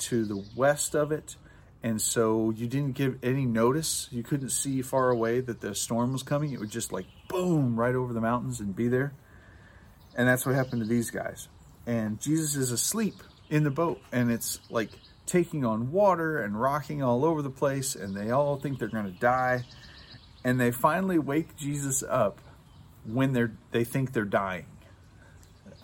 to 0.00 0.24
the 0.24 0.44
west 0.56 0.94
of 0.94 1.12
it. 1.12 1.36
And 1.82 2.00
so 2.00 2.50
you 2.50 2.66
didn't 2.66 2.94
give 2.94 3.18
any 3.22 3.46
notice. 3.46 4.08
You 4.10 4.22
couldn't 4.22 4.50
see 4.50 4.82
far 4.82 5.10
away 5.10 5.40
that 5.40 5.60
the 5.60 5.74
storm 5.74 6.12
was 6.12 6.22
coming. 6.22 6.52
It 6.52 6.60
would 6.60 6.70
just 6.70 6.92
like 6.92 7.06
boom 7.28 7.78
right 7.78 7.94
over 7.94 8.12
the 8.12 8.20
mountains 8.20 8.60
and 8.60 8.74
be 8.74 8.88
there. 8.88 9.12
And 10.16 10.26
that's 10.26 10.44
what 10.44 10.54
happened 10.54 10.82
to 10.82 10.88
these 10.88 11.10
guys. 11.10 11.48
And 11.86 12.20
Jesus 12.20 12.56
is 12.56 12.70
asleep 12.70 13.14
in 13.48 13.64
the 13.64 13.70
boat 13.70 14.00
and 14.12 14.30
it's 14.30 14.60
like 14.70 14.90
taking 15.28 15.64
on 15.64 15.92
water 15.92 16.42
and 16.42 16.60
rocking 16.60 17.02
all 17.02 17.24
over 17.24 17.42
the 17.42 17.50
place. 17.50 17.94
And 17.94 18.16
they 18.16 18.30
all 18.30 18.56
think 18.58 18.78
they're 18.78 18.88
going 18.88 19.12
to 19.12 19.20
die. 19.20 19.64
And 20.44 20.60
they 20.60 20.72
finally 20.72 21.18
wake 21.18 21.56
Jesus 21.56 22.02
up 22.02 22.40
when 23.04 23.32
they're 23.32 23.52
they 23.70 23.84
think 23.84 24.12
they're 24.12 24.24
dying. 24.24 24.66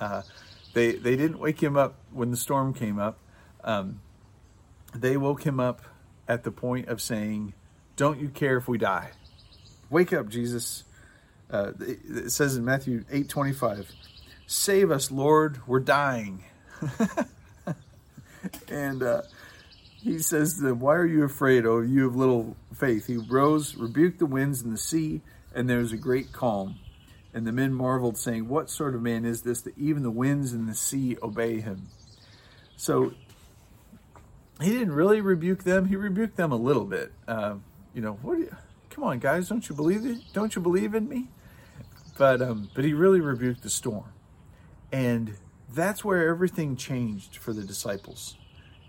Uh, 0.01 0.23
they 0.75 0.93
they 0.93 1.17
didn't 1.17 1.39
wake 1.39 1.63
him 1.63 1.77
up 1.77 1.97
when 2.13 2.31
the 2.31 2.37
storm 2.37 2.75
came 2.75 2.99
up. 2.99 3.19
Um, 3.63 4.01
they 4.95 5.17
woke 5.17 5.43
him 5.45 5.59
up 5.61 5.83
at 6.29 6.45
the 6.45 6.51
point 6.51 6.89
of 6.89 7.01
saying, 7.01 7.55
"Don't 7.97 8.21
you 8.21 8.29
care 8.29 8.57
if 8.57 8.69
we 8.69 8.79
die? 8.79 9.11
Wake 9.91 10.13
up, 10.13 10.29
Jesus." 10.29 10.85
Uh, 11.51 11.73
it 11.81 12.31
says 12.31 12.57
in 12.57 12.65
Matthew 12.65 13.05
eight 13.11 13.29
twenty 13.29 13.53
five, 13.53 13.91
"Save 14.47 14.91
us, 14.91 15.11
Lord, 15.11 15.61
we're 15.67 15.81
dying." 15.81 16.45
and 18.69 19.03
uh, 19.03 19.23
he 20.03 20.19
says 20.19 20.55
to 20.55 20.63
them, 20.63 20.81
Why 20.81 20.95
are 20.97 21.07
you 21.07 21.25
afraid, 21.25 21.65
oh, 21.67 21.81
you 21.81 22.07
of 22.07 22.15
little 22.15 22.57
faith? 22.75 23.07
He 23.07 23.17
rose, 23.17 23.75
rebuked 23.75 24.19
the 24.19 24.27
winds 24.27 24.63
and 24.63 24.73
the 24.73 24.79
sea, 24.79 25.23
and 25.55 25.69
there 25.69 25.79
was 25.79 25.93
a 25.93 25.97
great 25.97 26.33
calm. 26.33 26.79
And 27.33 27.47
the 27.47 27.53
men 27.53 27.75
marveled, 27.75 28.19
saying, 28.19 28.49
What 28.49 28.71
sort 28.71 28.95
of 28.95 29.03
man 29.03 29.25
is 29.25 29.43
this 29.43 29.63
that 29.63 29.77
even 29.79 30.03
the 30.03 30.11
winds 30.11 30.53
and 30.53 30.69
the 30.69 30.75
sea 30.75 31.17
obey 31.23 31.61
him? 31.61 31.89
So 32.77 33.15
he 34.61 34.71
didn't 34.71 34.93
really 34.93 35.21
rebuke 35.21 35.65
them. 35.65 35.87
He 35.87 35.97
rebuked 35.97 36.37
them 36.37 36.53
a 36.53 36.57
little 36.57 36.85
bit. 36.85 37.13
Uh, 37.27 37.57
you 37.95 38.03
know, 38.03 38.15
what? 38.23 38.39
You, 38.39 38.55
come 38.91 39.05
on, 39.05 39.19
guys, 39.19 39.49
don't 39.49 39.69
you 39.69 39.75
believe 39.75 40.05
it? 40.05 40.19
Don't 40.33 40.55
you 40.55 40.63
believe 40.63 40.95
in 40.95 41.09
me? 41.09 41.29
But 42.17 42.41
um, 42.41 42.71
but 42.75 42.85
he 42.85 42.93
really 42.93 43.21
rebuked 43.21 43.63
the 43.63 43.71
storm, 43.71 44.05
and 44.93 45.37
that's 45.75 46.05
where 46.05 46.29
everything 46.29 46.77
changed 46.77 47.37
for 47.37 47.53
the 47.53 47.63
disciples. 47.63 48.37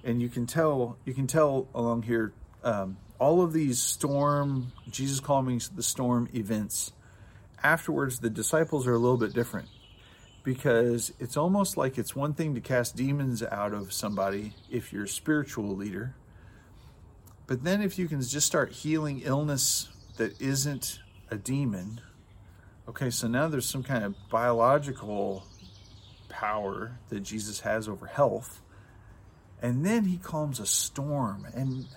And 0.04 0.22
you 0.22 0.30
can 0.30 0.46
tell 0.46 0.98
you 1.06 1.14
can 1.14 1.28
tell 1.28 1.68
along 1.74 2.04
here 2.04 2.34
um, 2.64 2.98
all 3.20 3.42
of 3.42 3.54
these 3.54 3.82
storm 3.82 4.72
Jesus 4.90 5.20
calming 5.20 5.62
the 5.76 5.84
storm 5.84 6.30
events 6.34 6.92
afterwards, 7.66 8.20
the 8.20 8.30
disciples 8.30 8.86
are 8.86 8.94
a 8.94 9.00
little 9.00 9.18
bit 9.18 9.34
different 9.34 9.68
because 10.44 11.12
it's 11.20 11.36
almost 11.36 11.76
like 11.76 11.98
it's 11.98 12.16
one 12.16 12.34
thing 12.34 12.54
to 12.54 12.62
cast 12.62 12.96
demons 12.96 13.42
out 13.42 13.74
of 13.74 13.92
somebody 13.92 14.54
if 14.70 14.94
you're 14.94 15.06
a 15.06 15.08
spiritual 15.08 15.76
leader. 15.76 16.16
But 17.48 17.64
then 17.64 17.82
if 17.82 17.98
you 17.98 18.08
can 18.08 18.22
just 18.22 18.46
start 18.46 18.72
healing 18.72 19.22
illness 19.22 19.90
that 20.18 20.40
isn't 20.40 21.00
a 21.32 21.38
demon, 21.38 22.02
okay, 22.88 23.10
so 23.10 23.28
now 23.28 23.48
there's 23.48 23.68
some 23.68 23.84
kind 23.84 24.04
of 24.04 24.16
biological 24.30 25.46
power 26.36 27.00
that 27.10 27.22
Jesus 27.22 27.62
has 27.62 27.88
over 27.88 28.08
health. 28.08 28.62
And 29.62 29.86
then 29.86 30.04
he 30.06 30.18
calms 30.18 30.60
a 30.60 30.66
storm, 30.66 31.48
and 31.56 31.88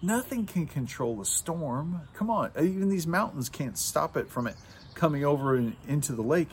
nothing 0.00 0.46
can 0.46 0.66
control 0.66 1.20
a 1.20 1.24
storm. 1.24 2.02
Come 2.14 2.30
on, 2.30 2.52
even 2.56 2.88
these 2.88 3.06
mountains 3.06 3.48
can't 3.48 3.76
stop 3.76 4.16
it 4.16 4.30
from 4.30 4.46
it 4.46 4.54
coming 4.94 5.24
over 5.24 5.56
into 5.88 6.12
the 6.12 6.22
lake. 6.22 6.50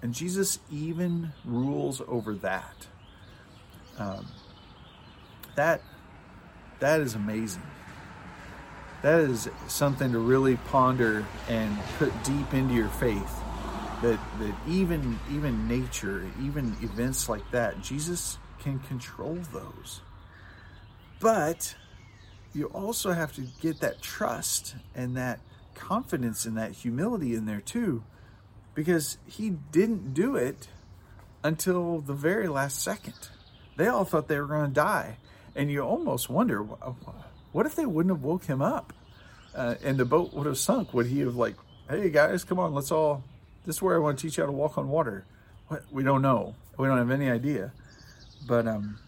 And 0.00 0.14
Jesus 0.14 0.58
even 0.70 1.32
rules 1.44 2.00
over 2.06 2.34
that. 2.36 2.86
Um, 3.98 4.26
that 5.56 5.80
that 6.80 7.00
is 7.00 7.14
amazing. 7.14 7.62
That 9.02 9.20
is 9.20 9.48
something 9.68 10.12
to 10.12 10.18
really 10.18 10.56
ponder 10.56 11.24
and 11.48 11.78
put 11.98 12.12
deep 12.24 12.54
into 12.54 12.74
your 12.74 12.88
faith. 12.88 13.40
That 14.04 14.20
that 14.40 14.54
even 14.68 15.18
even 15.32 15.66
nature, 15.66 16.30
even 16.42 16.76
events 16.82 17.28
like 17.28 17.50
that, 17.52 17.80
Jesus 17.80 18.38
can 18.58 18.78
control 18.80 19.38
those. 19.50 20.02
But 21.20 21.74
you 22.52 22.66
also 22.66 23.12
have 23.12 23.32
to 23.34 23.46
get 23.60 23.80
that 23.80 24.02
trust 24.02 24.76
and 24.94 25.16
that 25.16 25.40
confidence 25.74 26.44
and 26.44 26.56
that 26.58 26.72
humility 26.72 27.34
in 27.34 27.46
there 27.46 27.62
too, 27.62 28.04
because 28.74 29.16
he 29.26 29.50
didn't 29.50 30.12
do 30.12 30.36
it 30.36 30.68
until 31.42 32.00
the 32.00 32.14
very 32.14 32.48
last 32.48 32.82
second. 32.82 33.30
They 33.76 33.88
all 33.88 34.04
thought 34.04 34.28
they 34.28 34.38
were 34.38 34.46
going 34.46 34.68
to 34.68 34.74
die. 34.74 35.18
And 35.56 35.70
you 35.70 35.80
almost 35.82 36.28
wonder, 36.28 36.60
what 37.52 37.66
if 37.66 37.74
they 37.74 37.86
wouldn't 37.86 38.14
have 38.14 38.22
woke 38.22 38.44
him 38.44 38.60
up 38.60 38.92
uh, 39.54 39.76
and 39.82 39.98
the 39.98 40.04
boat 40.04 40.32
would 40.34 40.46
have 40.46 40.58
sunk? 40.58 40.92
Would 40.94 41.06
he 41.06 41.20
have 41.20 41.36
like, 41.36 41.56
hey 41.88 42.10
guys, 42.10 42.44
come 42.44 42.58
on, 42.58 42.74
let's 42.74 42.90
all, 42.90 43.22
this 43.64 43.76
is 43.76 43.82
where 43.82 43.96
I 43.96 43.98
want 43.98 44.18
to 44.18 44.22
teach 44.22 44.36
you 44.36 44.42
how 44.42 44.46
to 44.46 44.52
walk 44.52 44.76
on 44.78 44.88
water. 44.88 45.24
What? 45.68 45.84
We 45.90 46.02
don't 46.02 46.22
know. 46.22 46.54
We 46.76 46.86
don't 46.86 46.98
have 46.98 47.10
any 47.10 47.30
idea. 47.30 47.72
But, 48.46 48.66
um, 48.66 48.98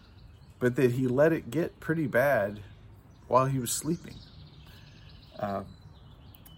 but 0.59 0.75
that 0.75 0.91
he 0.91 1.07
let 1.07 1.31
it 1.33 1.51
get 1.51 1.79
pretty 1.79 2.07
bad 2.07 2.59
while 3.27 3.45
he 3.45 3.59
was 3.59 3.71
sleeping. 3.71 4.15
Uh, 5.39 5.63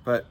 but 0.06 0.26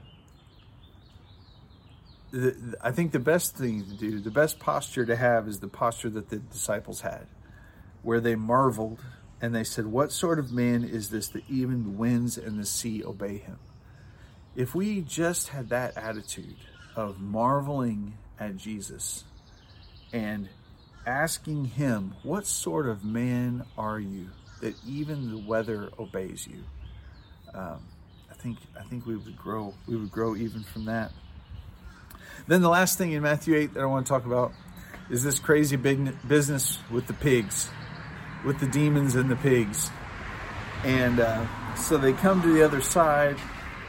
the, 2.31 2.75
I 2.81 2.91
think 2.91 3.11
the 3.11 3.19
best 3.19 3.55
thing 3.55 3.85
to 3.85 3.93
do, 3.93 4.19
the 4.19 4.31
best 4.31 4.59
posture 4.59 5.05
to 5.05 5.15
have 5.15 5.47
is 5.47 5.59
the 5.59 5.67
posture 5.67 6.09
that 6.09 6.29
the 6.29 6.37
disciples 6.37 7.01
had, 7.01 7.27
where 8.01 8.19
they 8.19 8.35
marveled 8.35 8.99
and 9.41 9.53
they 9.53 9.63
said, 9.63 9.85
What 9.85 10.11
sort 10.11 10.39
of 10.39 10.51
man 10.51 10.83
is 10.83 11.09
this 11.09 11.27
that 11.29 11.43
even 11.49 11.83
the 11.83 11.89
winds 11.89 12.37
and 12.37 12.59
the 12.59 12.65
sea 12.65 13.03
obey 13.03 13.37
him? 13.37 13.59
If 14.55 14.73
we 14.73 15.01
just 15.01 15.49
had 15.49 15.69
that 15.69 15.95
attitude 15.97 16.57
of 16.99 17.19
marveling 17.19 18.13
at 18.39 18.57
Jesus 18.57 19.23
and 20.13 20.49
asking 21.05 21.65
him, 21.65 22.13
What 22.23 22.45
sort 22.45 22.87
of 22.87 23.03
man 23.03 23.65
are 23.77 23.99
you 23.99 24.27
that 24.61 24.75
even 24.87 25.31
the 25.31 25.37
weather 25.37 25.89
obeys 25.97 26.47
you? 26.47 26.63
Um, 27.53 27.79
think 28.39 28.57
I 28.79 28.83
think 28.83 29.05
we 29.05 29.15
would 29.15 29.37
grow. 29.37 29.73
We 29.87 29.95
would 29.95 30.11
grow 30.11 30.35
even 30.35 30.63
from 30.63 30.85
that. 30.85 31.11
Then 32.47 32.61
the 32.61 32.69
last 32.69 32.97
thing 32.97 33.11
in 33.11 33.21
Matthew 33.21 33.55
8 33.55 33.73
that 33.73 33.81
I 33.81 33.85
want 33.85 34.05
to 34.05 34.09
talk 34.09 34.25
about 34.25 34.53
is 35.09 35.23
this 35.23 35.39
crazy 35.39 35.75
big 35.75 36.15
business 36.27 36.79
with 36.89 37.07
the 37.07 37.13
pigs, 37.13 37.69
with 38.45 38.59
the 38.59 38.67
demons 38.67 39.15
and 39.15 39.29
the 39.29 39.35
pigs. 39.35 39.91
And 40.83 41.19
uh, 41.19 41.75
so 41.75 41.97
they 41.97 42.13
come 42.13 42.41
to 42.41 42.53
the 42.53 42.63
other 42.63 42.81
side, 42.81 43.37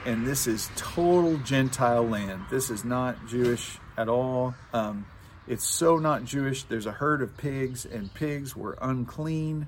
and 0.06 0.26
this 0.26 0.46
is 0.46 0.70
total 0.76 1.36
Gentile 1.38 2.06
land. 2.06 2.44
This 2.50 2.70
is 2.70 2.84
not 2.84 3.26
Jewish 3.26 3.78
at 3.96 4.08
all. 4.08 4.54
Um, 4.72 5.06
it's 5.46 5.64
so 5.64 5.98
not 5.98 6.24
Jewish. 6.24 6.62
There's 6.64 6.86
a 6.86 6.92
herd 6.92 7.22
of 7.22 7.36
pigs, 7.36 7.84
and 7.84 8.12
pigs 8.14 8.56
were 8.56 8.78
unclean. 8.80 9.66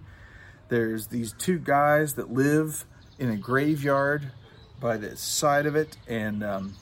There's 0.69 1.09
these 1.09 1.35
two 1.35 1.59
guys 1.59 2.15
that 2.15 2.33
live 2.33 2.87
in 3.19 3.31
a 3.31 3.37
graveyard 3.37 4.33
by 4.81 4.97
the 4.97 5.17
side 5.17 5.67
of 5.67 5.77
it. 5.77 5.97
And, 6.09 6.43
um, 6.43 6.75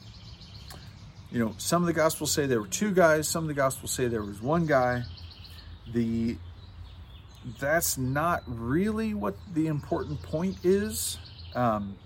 you 1.30 1.38
know, 1.38 1.54
some 1.58 1.82
of 1.82 1.86
the 1.86 1.92
Gospels 1.92 2.30
say 2.30 2.46
there 2.46 2.60
were 2.60 2.68
two 2.68 2.92
guys, 2.92 3.26
some 3.26 3.44
of 3.44 3.48
the 3.48 3.54
Gospels 3.54 3.90
say 3.92 4.06
there 4.06 4.22
was 4.22 4.40
one 4.40 4.66
guy. 4.66 5.02
The 5.92 6.36
that's 7.58 7.96
not 7.96 8.42
really 8.46 9.14
what 9.14 9.34
the 9.54 9.66
important 9.66 10.22
point 10.22 10.58
is. 10.62 11.18
Um, 11.54 11.96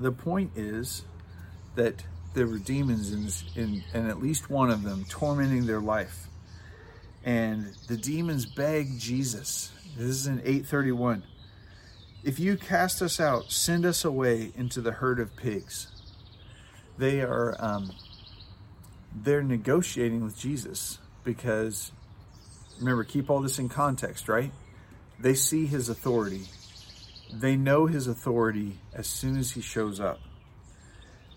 the 0.00 0.12
point 0.12 0.52
is 0.56 1.04
that 1.76 2.04
there 2.34 2.46
were 2.46 2.58
demons 2.58 3.12
in, 3.54 3.62
in, 3.62 3.84
in 3.92 4.08
at 4.08 4.22
least 4.22 4.50
one 4.50 4.70
of 4.70 4.82
them 4.82 5.04
tormenting 5.08 5.66
their 5.66 5.80
life. 5.80 6.28
And 7.24 7.74
the 7.86 7.96
demons 7.96 8.46
begged 8.46 8.98
Jesus. 8.98 9.70
This 9.96 10.08
is 10.08 10.26
in 10.26 10.38
831. 10.40 11.22
If 12.22 12.38
you 12.38 12.56
cast 12.56 13.02
us 13.02 13.20
out, 13.20 13.50
send 13.50 13.84
us 13.84 14.04
away 14.04 14.52
into 14.56 14.80
the 14.80 14.92
herd 14.92 15.20
of 15.20 15.36
pigs. 15.36 15.88
They 16.98 17.20
are 17.22 17.56
um, 17.58 17.92
they're 19.14 19.42
negotiating 19.42 20.22
with 20.22 20.38
Jesus 20.38 20.98
because 21.24 21.92
remember, 22.78 23.04
keep 23.04 23.30
all 23.30 23.40
this 23.40 23.58
in 23.58 23.68
context, 23.68 24.28
right? 24.28 24.52
They 25.18 25.34
see 25.34 25.66
his 25.66 25.88
authority. 25.88 26.42
They 27.32 27.56
know 27.56 27.86
his 27.86 28.06
authority 28.06 28.80
as 28.92 29.06
soon 29.06 29.38
as 29.38 29.52
he 29.52 29.60
shows 29.60 30.00
up. 30.00 30.20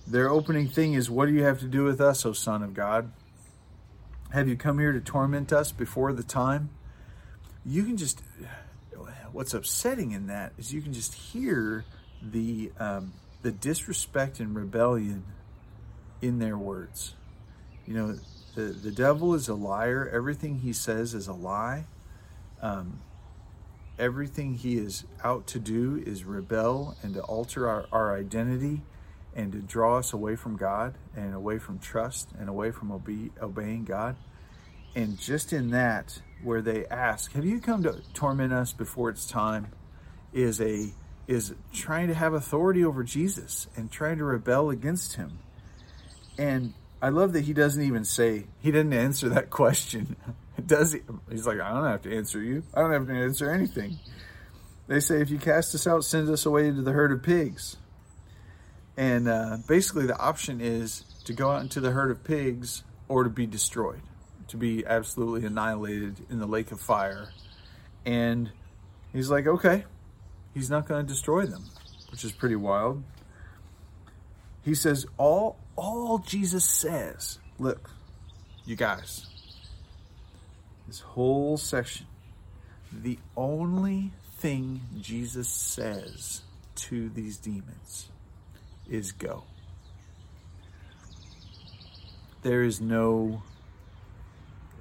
Their 0.07 0.29
opening 0.29 0.67
thing 0.67 0.93
is, 0.93 1.09
What 1.09 1.27
do 1.27 1.33
you 1.33 1.43
have 1.43 1.59
to 1.59 1.67
do 1.67 1.83
with 1.83 2.01
us, 2.01 2.25
O 2.25 2.33
Son 2.33 2.63
of 2.63 2.73
God? 2.73 3.11
Have 4.31 4.47
you 4.47 4.55
come 4.55 4.79
here 4.79 4.91
to 4.91 4.99
torment 4.99 5.53
us 5.53 5.71
before 5.71 6.11
the 6.11 6.23
time? 6.23 6.71
You 7.65 7.83
can 7.83 7.97
just 7.97 8.21
what's 9.33 9.53
upsetting 9.53 10.11
in 10.11 10.27
that 10.27 10.53
is 10.57 10.73
you 10.73 10.81
can 10.81 10.93
just 10.93 11.13
hear 11.13 11.83
the 12.21 12.71
um, 12.79 13.13
the 13.41 13.51
disrespect 13.51 14.39
and 14.39 14.55
rebellion 14.55 15.23
in 16.21 16.39
their 16.39 16.57
words. 16.57 17.15
You 17.85 17.93
know, 17.95 18.19
the 18.55 18.61
the 18.61 18.91
devil 18.91 19.33
is 19.33 19.49
a 19.49 19.55
liar. 19.55 20.09
Everything 20.11 20.59
he 20.59 20.71
says 20.71 21.13
is 21.13 21.27
a 21.27 21.33
lie. 21.33 21.85
Um, 22.61 23.01
everything 23.99 24.55
he 24.55 24.77
is 24.77 25.05
out 25.23 25.47
to 25.47 25.59
do 25.59 26.01
is 26.05 26.23
rebel 26.23 26.95
and 27.03 27.13
to 27.13 27.21
alter 27.21 27.67
our, 27.67 27.85
our 27.91 28.17
identity 28.17 28.81
and 29.35 29.51
to 29.51 29.59
draw 29.59 29.97
us 29.97 30.13
away 30.13 30.35
from 30.35 30.57
God 30.57 30.95
and 31.15 31.33
away 31.33 31.59
from 31.59 31.79
trust 31.79 32.29
and 32.37 32.49
away 32.49 32.71
from 32.71 32.91
obe- 32.91 33.31
obeying 33.41 33.83
God. 33.83 34.15
And 34.95 35.17
just 35.19 35.53
in 35.53 35.71
that, 35.71 36.21
where 36.43 36.61
they 36.61 36.85
ask, 36.85 37.31
"Have 37.33 37.45
you 37.45 37.59
come 37.59 37.83
to 37.83 38.01
torment 38.13 38.53
us 38.53 38.73
before 38.73 39.09
it's 39.09 39.25
time?" 39.25 39.67
is 40.33 40.59
a 40.59 40.91
is 41.27 41.53
trying 41.71 42.07
to 42.09 42.13
have 42.13 42.33
authority 42.33 42.83
over 42.83 43.03
Jesus 43.03 43.67
and 43.77 43.89
trying 43.89 44.17
to 44.17 44.25
rebel 44.25 44.69
against 44.69 45.15
him. 45.15 45.39
And 46.37 46.73
I 47.03 47.09
love 47.09 47.33
that 47.33 47.41
he 47.41 47.53
doesn't 47.53 47.83
even 47.83 48.05
say 48.05 48.45
he 48.59 48.71
didn't 48.71 48.93
answer 48.93 49.29
that 49.29 49.49
question. 49.49 50.15
Does 50.65 50.93
he? 50.93 51.01
He's 51.29 51.45
like, 51.45 51.59
I 51.59 51.73
don't 51.73 51.85
have 51.85 52.01
to 52.03 52.15
answer 52.15 52.41
you. 52.41 52.63
I 52.73 52.81
don't 52.81 52.93
have 52.93 53.07
to 53.07 53.13
answer 53.13 53.51
anything. 53.51 53.99
They 54.87 54.99
say, 54.99 55.21
if 55.21 55.29
you 55.29 55.37
cast 55.37 55.75
us 55.75 55.85
out, 55.85 56.05
send 56.05 56.29
us 56.29 56.45
away 56.45 56.67
into 56.67 56.81
the 56.81 56.93
herd 56.93 57.11
of 57.11 57.21
pigs. 57.21 57.77
And 58.95 59.27
uh, 59.27 59.57
basically, 59.67 60.05
the 60.05 60.17
option 60.17 60.61
is 60.61 61.03
to 61.25 61.33
go 61.33 61.51
out 61.51 61.61
into 61.61 61.81
the 61.81 61.91
herd 61.91 62.11
of 62.11 62.23
pigs 62.23 62.83
or 63.07 63.23
to 63.23 63.29
be 63.29 63.45
destroyed 63.45 64.01
to 64.53 64.57
be 64.57 64.85
absolutely 64.85 65.47
annihilated 65.47 66.15
in 66.29 66.39
the 66.39 66.45
lake 66.45 66.71
of 66.71 66.79
fire. 66.79 67.29
And 68.05 68.51
he's 69.11 69.29
like, 69.29 69.47
okay, 69.47 69.85
he's 70.53 70.69
not 70.69 70.87
going 70.87 71.03
to 71.03 71.11
destroy 71.11 71.45
them, 71.45 71.63
which 72.11 72.23
is 72.23 72.31
pretty 72.31 72.55
wild. 72.55 73.03
He 74.61 74.75
says, 74.75 75.05
all, 75.17 75.57
all 75.75 76.19
Jesus 76.19 76.65
says, 76.65 77.39
look, 77.59 77.89
you 78.65 78.75
guys, 78.75 79.27
this 80.87 80.99
whole 80.99 81.57
section, 81.57 82.05
the 82.91 83.17
only 83.35 84.11
thing 84.37 84.81
Jesus 85.01 85.47
says 85.47 86.41
to 86.75 87.09
these 87.09 87.37
demons 87.37 88.09
is 88.89 89.11
go. 89.11 89.43
There 92.41 92.63
is 92.63 92.81
no 92.81 93.41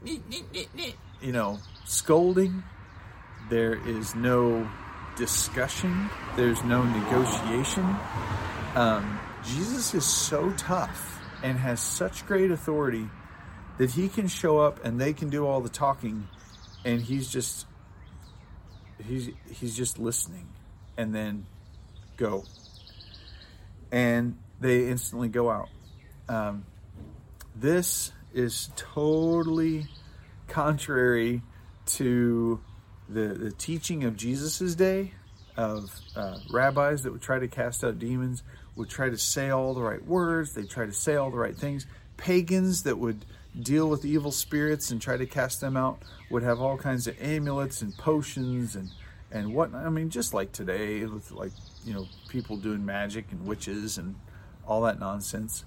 you 0.05 1.33
know, 1.33 1.59
scolding. 1.85 2.63
There 3.49 3.75
is 3.89 4.15
no 4.15 4.69
discussion. 5.17 6.11
There's 6.37 6.63
no 6.65 6.83
negotiation. 6.83 7.97
Um, 8.75 9.21
Jesus 9.45 9.95
is 9.95 10.05
so 10.05 10.51
tough 10.53 11.21
and 11.43 11.59
has 11.59 11.81
such 11.81 12.27
great 12.27 12.51
authority 12.51 13.09
that 13.79 13.91
he 13.91 14.09
can 14.09 14.29
show 14.29 14.59
up 14.59 14.85
and 14.85 15.01
they 15.01 15.13
can 15.13 15.29
do 15.31 15.47
all 15.47 15.61
the 15.61 15.69
talking, 15.69 16.29
and 16.85 17.01
he's 17.01 17.29
just 17.29 17.67
he's 19.05 19.31
he's 19.51 19.77
just 19.77 19.99
listening, 19.99 20.49
and 20.97 21.15
then 21.15 21.47
go, 22.17 22.45
and 23.91 24.39
they 24.61 24.89
instantly 24.89 25.29
go 25.29 25.51
out. 25.51 25.69
Um, 26.29 26.65
this 27.57 28.13
is 28.33 28.71
totally 28.77 29.87
contrary 30.49 31.43
to 31.85 32.61
the, 33.09 33.29
the 33.29 33.51
teaching 33.51 34.05
of 34.05 34.17
Jesus's 34.17 34.77
day 34.77 35.13
of 35.57 35.91
uh, 36.17 36.38
rabbis 36.51 37.03
that 37.03 37.12
would 37.12 37.23
try 37.23 37.38
to 37.38 37.49
cast 37.49 37.85
out 37.85 37.99
demons, 37.99 38.43
would 38.77 38.88
try 38.88 39.11
to 39.11 39.19
say 39.19 39.51
all 39.51 39.75
the 39.75 39.83
right 39.83 40.05
words, 40.05 40.55
they 40.55 40.65
try 40.65 40.87
to 40.87 40.93
say 40.93 41.17
all 41.17 41.31
the 41.31 41.37
right 41.37 41.57
things. 41.57 41.87
Pagans 42.17 42.85
that 42.85 42.99
would 42.99 43.25
deal 43.61 43.88
with 43.88 44.05
evil 44.05 44.33
spirits 44.33 44.91
and 44.91 45.01
try 45.01 45.17
to 45.17 45.27
cast 45.27 45.61
them 45.61 45.77
out 45.77 46.03
would 46.31 46.43
have 46.43 46.61
all 46.61 46.77
kinds 46.77 47.07
of 47.07 47.21
amulets 47.21 47.83
and 47.83 47.97
potions 47.97 48.77
and 48.77 48.91
and 49.31 49.55
what 49.55 49.75
I 49.75 49.88
mean, 49.88 50.11
just 50.11 50.35
like 50.35 50.53
today 50.53 51.05
with 51.07 51.31
like 51.31 51.53
you 51.85 51.95
know 51.95 52.07
people 52.29 52.57
doing 52.57 52.85
magic 52.85 53.27
and 53.31 53.47
witches 53.47 53.97
and 53.99 54.15
all 54.67 54.83
that 54.83 55.01
nonsense. 55.01 55.65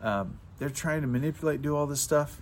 Um, 0.00 0.38
they're 0.58 0.70
trying 0.70 1.02
to 1.02 1.06
manipulate, 1.06 1.60
do 1.62 1.76
all 1.76 1.86
this 1.86 2.00
stuff. 2.00 2.40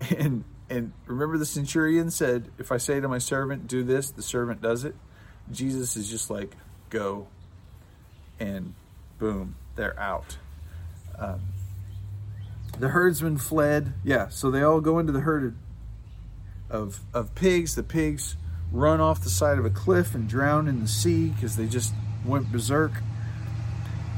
And 0.18 0.44
and 0.68 0.92
remember 1.06 1.38
the 1.38 1.46
centurion 1.46 2.10
said, 2.10 2.50
if 2.58 2.72
I 2.72 2.76
say 2.76 3.00
to 3.00 3.08
my 3.08 3.18
servant, 3.18 3.66
do 3.66 3.82
this, 3.82 4.10
the 4.10 4.22
servant 4.22 4.60
does 4.60 4.84
it. 4.84 4.94
Jesus 5.52 5.96
is 5.96 6.10
just 6.10 6.30
like, 6.30 6.54
go. 6.90 7.26
And 8.38 8.74
boom, 9.18 9.56
they're 9.76 9.98
out. 9.98 10.36
Um, 11.18 11.40
the 12.78 12.88
herdsmen 12.88 13.38
fled. 13.38 13.94
Yeah, 14.04 14.28
so 14.28 14.50
they 14.50 14.62
all 14.62 14.80
go 14.80 14.98
into 14.98 15.12
the 15.12 15.20
herd 15.20 15.56
of, 16.68 17.00
of 17.14 17.34
pigs. 17.34 17.74
The 17.74 17.82
pigs 17.82 18.36
run 18.72 19.00
off 19.00 19.22
the 19.22 19.30
side 19.30 19.58
of 19.58 19.64
a 19.64 19.70
cliff 19.70 20.14
and 20.14 20.28
drown 20.28 20.68
in 20.68 20.80
the 20.80 20.88
sea 20.88 21.28
because 21.28 21.56
they 21.56 21.66
just 21.66 21.94
went 22.24 22.52
berserk. 22.52 22.92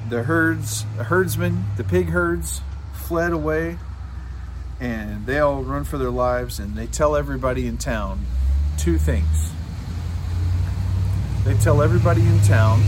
The 0.08 0.24
herds, 0.24 0.84
the 0.96 1.04
herdsmen, 1.04 1.66
the 1.76 1.84
pig 1.84 2.08
herds 2.08 2.62
fled 2.94 3.32
away 3.32 3.78
and 4.80 5.26
they 5.26 5.38
all 5.38 5.62
run 5.62 5.84
for 5.84 5.98
their 5.98 6.10
lives 6.10 6.58
and 6.58 6.76
they 6.76 6.86
tell 6.86 7.16
everybody 7.16 7.66
in 7.66 7.76
town 7.76 8.26
two 8.76 8.98
things. 8.98 9.52
They 11.48 11.54
tell 11.54 11.80
everybody 11.80 12.20
in 12.20 12.38
town 12.42 12.78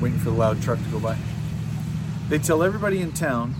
waiting 0.00 0.20
for 0.20 0.30
the 0.30 0.36
loud 0.36 0.62
truck 0.62 0.78
to 0.78 0.88
go 0.90 1.00
by. 1.00 1.18
They 2.28 2.38
tell 2.38 2.62
everybody 2.62 3.00
in 3.00 3.10
town 3.10 3.56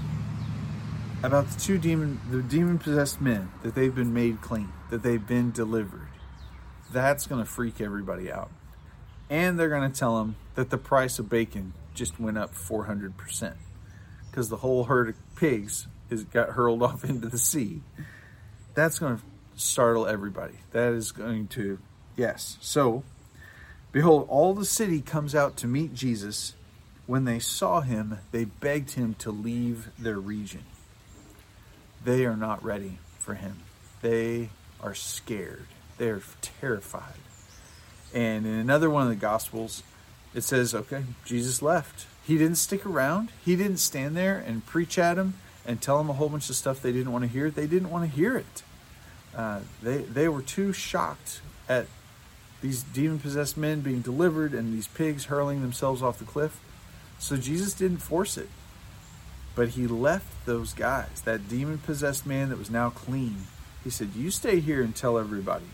about 1.25 1.51
the 1.51 1.59
two 1.59 1.79
demon 1.79 2.21
the 2.31 2.41
demon 2.41 2.79
possessed 2.79 3.21
men 3.21 3.51
that 3.65 3.75
they've 3.75 3.93
been 3.93 4.15
made 4.15 4.41
clean, 4.41 4.73
that 4.91 5.03
they've 5.03 5.27
been 5.27 5.51
delivered. 5.51 6.07
That's 6.93 7.27
going 7.27 7.43
to 7.43 7.51
freak 7.51 7.81
everybody 7.81 8.31
out. 8.31 8.53
And 9.29 9.59
they're 9.59 9.71
going 9.71 9.91
to 9.91 9.99
tell 9.99 10.19
them 10.19 10.37
that 10.55 10.71
the 10.71 10.79
price 10.79 11.19
of 11.19 11.29
bacon 11.29 11.73
just 11.95 12.21
went 12.21 12.39
up 12.39 12.55
400% 12.55 13.55
because 14.31 14.51
the 14.51 14.59
whole 14.59 14.85
herd 14.85 15.09
of 15.09 15.17
pigs 15.35 15.89
is 16.11 16.23
got 16.23 16.51
hurled 16.51 16.81
off 16.81 17.03
into 17.05 17.29
the 17.29 17.39
sea. 17.39 17.81
That's 18.75 19.01
going 19.01 19.17
to 19.17 19.23
startle 19.57 20.07
everybody. 20.07 20.55
That 20.73 20.93
is 20.93 21.13
going 21.13 21.49
to, 21.49 21.79
yes. 22.17 22.59
So, 22.61 23.03
behold, 23.93 24.27
all 24.29 24.55
the 24.55 24.65
city 24.65 25.01
comes 25.01 25.35
out 25.35 25.57
to 25.59 25.67
meet 25.67 25.95
Jesus. 25.95 26.55
When 27.07 27.25
they 27.25 27.39
saw 27.39 27.81
him, 27.83 28.19
they 28.33 28.45
begged 28.45 28.93
him 28.93 29.15
to 29.19 29.31
leave 29.31 29.91
their 29.99 30.19
region. 30.19 30.65
They 32.05 32.25
are 32.25 32.37
not 32.37 32.65
ready 32.65 32.99
for 33.19 33.35
him. 33.35 33.59
They 34.03 34.51
are 34.83 34.95
scared. 34.95 35.67
They 35.99 36.09
are 36.09 36.23
terrified. 36.41 37.15
And 38.13 38.47
in 38.47 38.55
another 38.55 38.91
one 38.91 39.03
of 39.03 39.09
the 39.09 39.17
Gospels, 39.17 39.83
it 40.35 40.43
says, 40.43 40.75
okay, 40.75 41.05
Jesus 41.25 41.63
left. 41.63 42.07
He 42.25 42.39
didn't 42.39 42.57
stick 42.57 42.87
around. 42.87 43.31
He 43.45 43.57
didn't 43.57 43.79
stand 43.79 44.17
there 44.17 44.39
and 44.39 44.65
preach 44.67 44.99
at 44.99 45.15
them 45.15 45.35
and 45.67 45.81
tell 45.81 45.99
them 45.99 46.11
a 46.11 46.15
whole 46.15 46.29
bunch 46.29 46.51
of 46.51 46.57
stuff 46.57 46.81
they 46.81 46.93
didn't 46.93 47.13
want 47.13 47.23
to 47.23 47.29
hear. 47.29 47.51
They 47.51 47.67
didn't 47.67 47.91
want 47.91 48.11
to 48.11 48.17
hear 48.17 48.37
it. 48.37 48.63
Uh, 49.37 49.61
they 49.83 49.99
they 49.99 50.29
were 50.29 50.43
too 50.43 50.73
shocked 50.73 51.41
at 51.69 51.87
these 52.61 52.83
demon 52.83 53.19
possessed 53.19 53.57
men 53.57 53.81
being 53.81 54.01
delivered 54.01 54.55
and 54.55 54.73
these 54.73 54.87
pigs 54.87 55.27
hurling 55.27 55.61
themselves 55.61 56.03
off 56.03 56.19
the 56.19 56.25
cliff. 56.25 56.61
So 57.19 57.37
Jesus 57.37 57.75
didn't 57.75 57.99
force 57.99 58.37
it, 58.37 58.49
but 59.55 59.71
he 59.71 59.87
left 59.87 60.47
those 60.47 60.73
guys. 60.73 61.21
That 61.25 61.49
demon 61.49 61.79
possessed 61.79 62.27
man 62.27 62.49
that 62.51 62.59
was 62.59 62.71
now 62.71 62.91
clean. 62.91 63.47
He 63.83 63.91
said, 63.91 64.11
"You 64.15 64.31
stay 64.31 64.61
here 64.61 64.83
and 64.83 64.95
tell 64.95 65.19
everybody." 65.19 65.67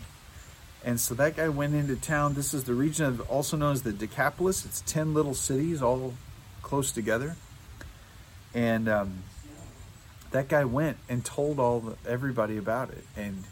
And 0.83 0.99
so 0.99 1.13
that 1.15 1.37
guy 1.37 1.49
went 1.49 1.75
into 1.75 1.95
town. 1.95 2.33
This 2.33 2.53
is 2.53 2.63
the 2.63 2.73
region 2.73 3.05
of 3.05 3.21
also 3.29 3.55
known 3.55 3.73
as 3.73 3.83
the 3.83 3.93
Decapolis. 3.93 4.65
It's 4.65 4.81
10 4.81 5.13
little 5.13 5.35
cities 5.35 5.81
all 5.81 6.15
close 6.63 6.91
together. 6.91 7.35
And 8.53 8.89
um, 8.89 9.23
that 10.31 10.47
guy 10.47 10.65
went 10.65 10.97
and 11.07 11.23
told 11.23 11.59
all 11.59 11.79
the, 11.79 12.09
everybody 12.09 12.57
about 12.57 12.89
it. 12.89 13.05
And 13.15 13.43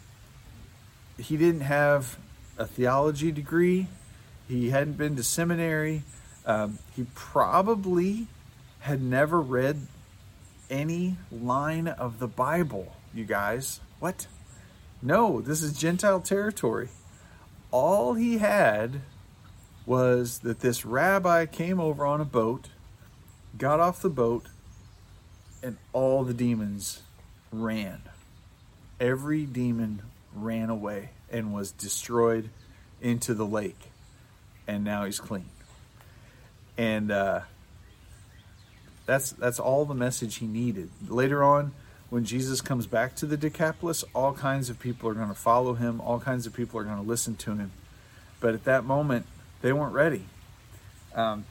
he 1.17 1.37
didn't 1.37 1.61
have 1.61 2.17
a 2.57 2.65
theology 2.65 3.31
degree. 3.31 3.87
He 4.47 4.69
hadn't 4.69 4.97
been 4.97 5.15
to 5.17 5.23
seminary. 5.23 6.03
Um, 6.45 6.79
he 6.95 7.05
probably 7.13 8.27
had 8.79 9.01
never 9.01 9.39
read 9.41 9.87
any 10.69 11.17
line 11.31 11.87
of 11.87 12.19
the 12.19 12.27
Bible, 12.27 12.95
you 13.13 13.25
guys. 13.25 13.81
What? 13.99 14.27
No, 15.01 15.41
this 15.41 15.61
is 15.61 15.73
Gentile 15.77 16.21
territory. 16.21 16.89
All 17.71 18.13
he 18.13 18.37
had 18.37 19.01
was 19.85 20.39
that 20.39 20.59
this 20.59 20.85
rabbi 20.85 21.45
came 21.45 21.79
over 21.79 22.05
on 22.05 22.21
a 22.21 22.25
boat, 22.25 22.69
got 23.57 23.79
off 23.79 24.01
the 24.01 24.09
boat, 24.09 24.45
and 25.61 25.77
all 25.93 26.23
the 26.23 26.33
demons 26.33 27.01
ran. 27.51 28.01
Every 28.99 29.45
demon 29.45 30.01
ran 30.33 30.69
away 30.69 31.09
and 31.31 31.53
was 31.53 31.71
destroyed 31.71 32.49
into 33.01 33.33
the 33.33 33.45
lake. 33.45 33.91
And 34.67 34.83
now 34.83 35.05
he's 35.05 35.19
clean. 35.19 35.49
And 36.77 37.11
uh, 37.11 37.41
that's 39.05 39.31
that's 39.31 39.59
all 39.59 39.85
the 39.85 39.95
message 39.95 40.35
he 40.35 40.45
needed. 40.45 40.89
Later 41.07 41.43
on, 41.43 41.73
when 42.09 42.25
Jesus 42.25 42.61
comes 42.61 42.87
back 42.87 43.15
to 43.17 43.25
the 43.25 43.37
Decapolis, 43.37 44.03
all 44.13 44.33
kinds 44.33 44.69
of 44.69 44.79
people 44.79 45.09
are 45.09 45.13
going 45.13 45.29
to 45.29 45.35
follow 45.35 45.73
him. 45.73 45.99
All 46.01 46.19
kinds 46.19 46.45
of 46.45 46.53
people 46.53 46.79
are 46.79 46.83
going 46.83 46.97
to 46.97 47.07
listen 47.07 47.35
to 47.37 47.55
him. 47.55 47.71
But 48.39 48.53
at 48.53 48.63
that 48.65 48.85
moment, 48.85 49.25
they 49.61 49.73
weren't 49.73 49.93
ready. 49.93 50.25
Um, 51.13 51.45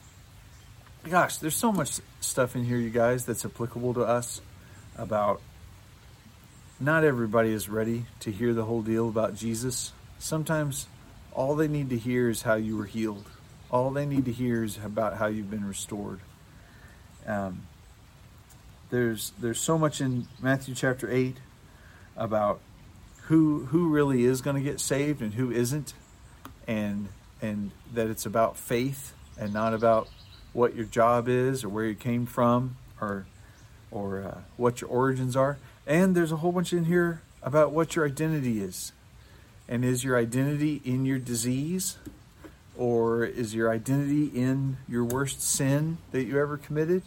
gosh, 1.05 1.39
there's 1.39 1.57
so 1.57 1.73
much 1.73 2.01
stuff 2.21 2.57
in 2.57 2.65
here, 2.65 2.79
you 2.79 2.91
guys, 2.91 3.25
that's 3.25 3.45
applicable 3.45 3.95
to 3.95 4.03
us 4.03 4.41
about 4.97 5.41
not 6.81 7.05
everybody 7.05 7.51
is 7.51 7.69
ready 7.69 8.07
to 8.21 8.31
hear 8.31 8.55
the 8.55 8.65
whole 8.65 8.83
deal 8.83 9.09
about 9.09 9.35
Jesus. 9.35 9.93
Sometimes 10.19 10.87
all 11.33 11.55
they 11.55 11.69
need 11.69 11.91
to 11.91 11.99
hear 11.99 12.29
is 12.29 12.43
how 12.43 12.55
you 12.55 12.77
were 12.77 12.87
healed. 12.87 13.27
All 13.71 13.91
they 13.91 14.07
need 14.07 14.25
to 14.25 14.33
hear 14.33 14.65
is 14.65 14.79
about 14.83 15.17
how 15.17 15.27
you've 15.27 15.51
been 15.51 15.67
restored. 15.67 16.21
Um, 17.27 17.67
there's 18.91 19.33
there's 19.39 19.61
so 19.61 19.77
much 19.77 20.01
in 20.01 20.27
Matthew 20.41 20.75
chapter 20.75 21.11
eight 21.11 21.37
about 22.17 22.61
who 23.25 23.67
who 23.67 23.91
really 23.91 24.25
is 24.25 24.41
going 24.41 24.57
to 24.57 24.63
get 24.63 24.81
saved 24.81 25.21
and 25.21 25.35
who 25.35 25.51
isn't, 25.51 25.93
and 26.67 27.09
and 27.43 27.71
that 27.93 28.09
it's 28.09 28.25
about 28.25 28.57
faith 28.57 29.13
and 29.39 29.53
not 29.53 29.75
about 29.75 30.09
what 30.53 30.75
your 30.75 30.85
job 30.85 31.29
is 31.29 31.65
or 31.65 31.69
where 31.69 31.85
you 31.85 31.95
came 31.95 32.27
from 32.27 32.77
or 33.01 33.27
or 33.91 34.23
uh, 34.23 34.39
what 34.57 34.81
your 34.81 34.91
origins 34.91 35.35
are. 35.37 35.59
And 35.87 36.15
there's 36.15 36.33
a 36.33 36.37
whole 36.37 36.53
bunch 36.53 36.73
in 36.73 36.85
here 36.85 37.23
about 37.43 37.73
what 37.73 37.97
your 37.97 38.07
identity 38.07 38.61
is. 38.61 38.93
And 39.69 39.85
is 39.85 40.05
your 40.05 40.17
identity 40.17 40.83
in 40.85 41.07
your 41.07 41.19
disease? 41.19 41.97
Or 42.77 43.25
is 43.25 43.55
your 43.55 43.73
identity 43.73 44.27
in 44.27 44.77
your 44.89 45.05
worst 45.05 45.43
sin 45.43 45.99
that 46.13 46.25
you 46.25 46.39
ever 46.39 46.57
committed? 46.57 47.03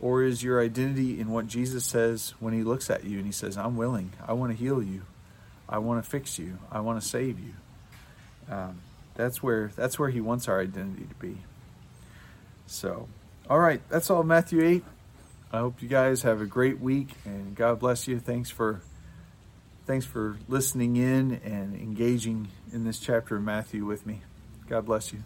Or 0.00 0.22
is 0.22 0.42
your 0.42 0.62
identity 0.62 1.20
in 1.20 1.30
what 1.30 1.46
Jesus 1.46 1.84
says 1.84 2.34
when 2.38 2.52
he 2.54 2.62
looks 2.62 2.90
at 2.90 3.04
you 3.04 3.18
and 3.18 3.26
he 3.26 3.32
says, 3.32 3.56
I'm 3.56 3.76
willing, 3.76 4.12
I 4.26 4.32
want 4.32 4.52
to 4.52 4.58
heal 4.58 4.82
you, 4.82 5.02
I 5.68 5.78
want 5.78 6.02
to 6.02 6.08
fix 6.08 6.38
you, 6.38 6.58
I 6.70 6.80
want 6.80 7.00
to 7.00 7.06
save 7.06 7.38
you? 7.38 7.52
Um, 8.50 8.80
that's 9.14 9.42
where 9.42 9.70
that's 9.76 9.98
where 9.98 10.08
he 10.08 10.20
wants 10.20 10.48
our 10.48 10.60
identity 10.60 11.06
to 11.06 11.14
be. 11.14 11.36
So, 12.70 13.08
all 13.48 13.58
right, 13.58 13.82
that's 13.88 14.10
all 14.10 14.22
Matthew 14.22 14.64
8. 14.64 14.84
I 15.52 15.58
hope 15.58 15.82
you 15.82 15.88
guys 15.88 16.22
have 16.22 16.40
a 16.40 16.46
great 16.46 16.78
week 16.78 17.08
and 17.24 17.56
God 17.56 17.80
bless 17.80 18.06
you. 18.06 18.20
Thanks 18.20 18.48
for 18.48 18.80
thanks 19.86 20.06
for 20.06 20.36
listening 20.48 20.94
in 20.94 21.40
and 21.44 21.74
engaging 21.74 22.46
in 22.72 22.84
this 22.84 23.00
chapter 23.00 23.36
of 23.36 23.42
Matthew 23.42 23.84
with 23.84 24.06
me. 24.06 24.20
God 24.68 24.86
bless 24.86 25.12
you. 25.12 25.24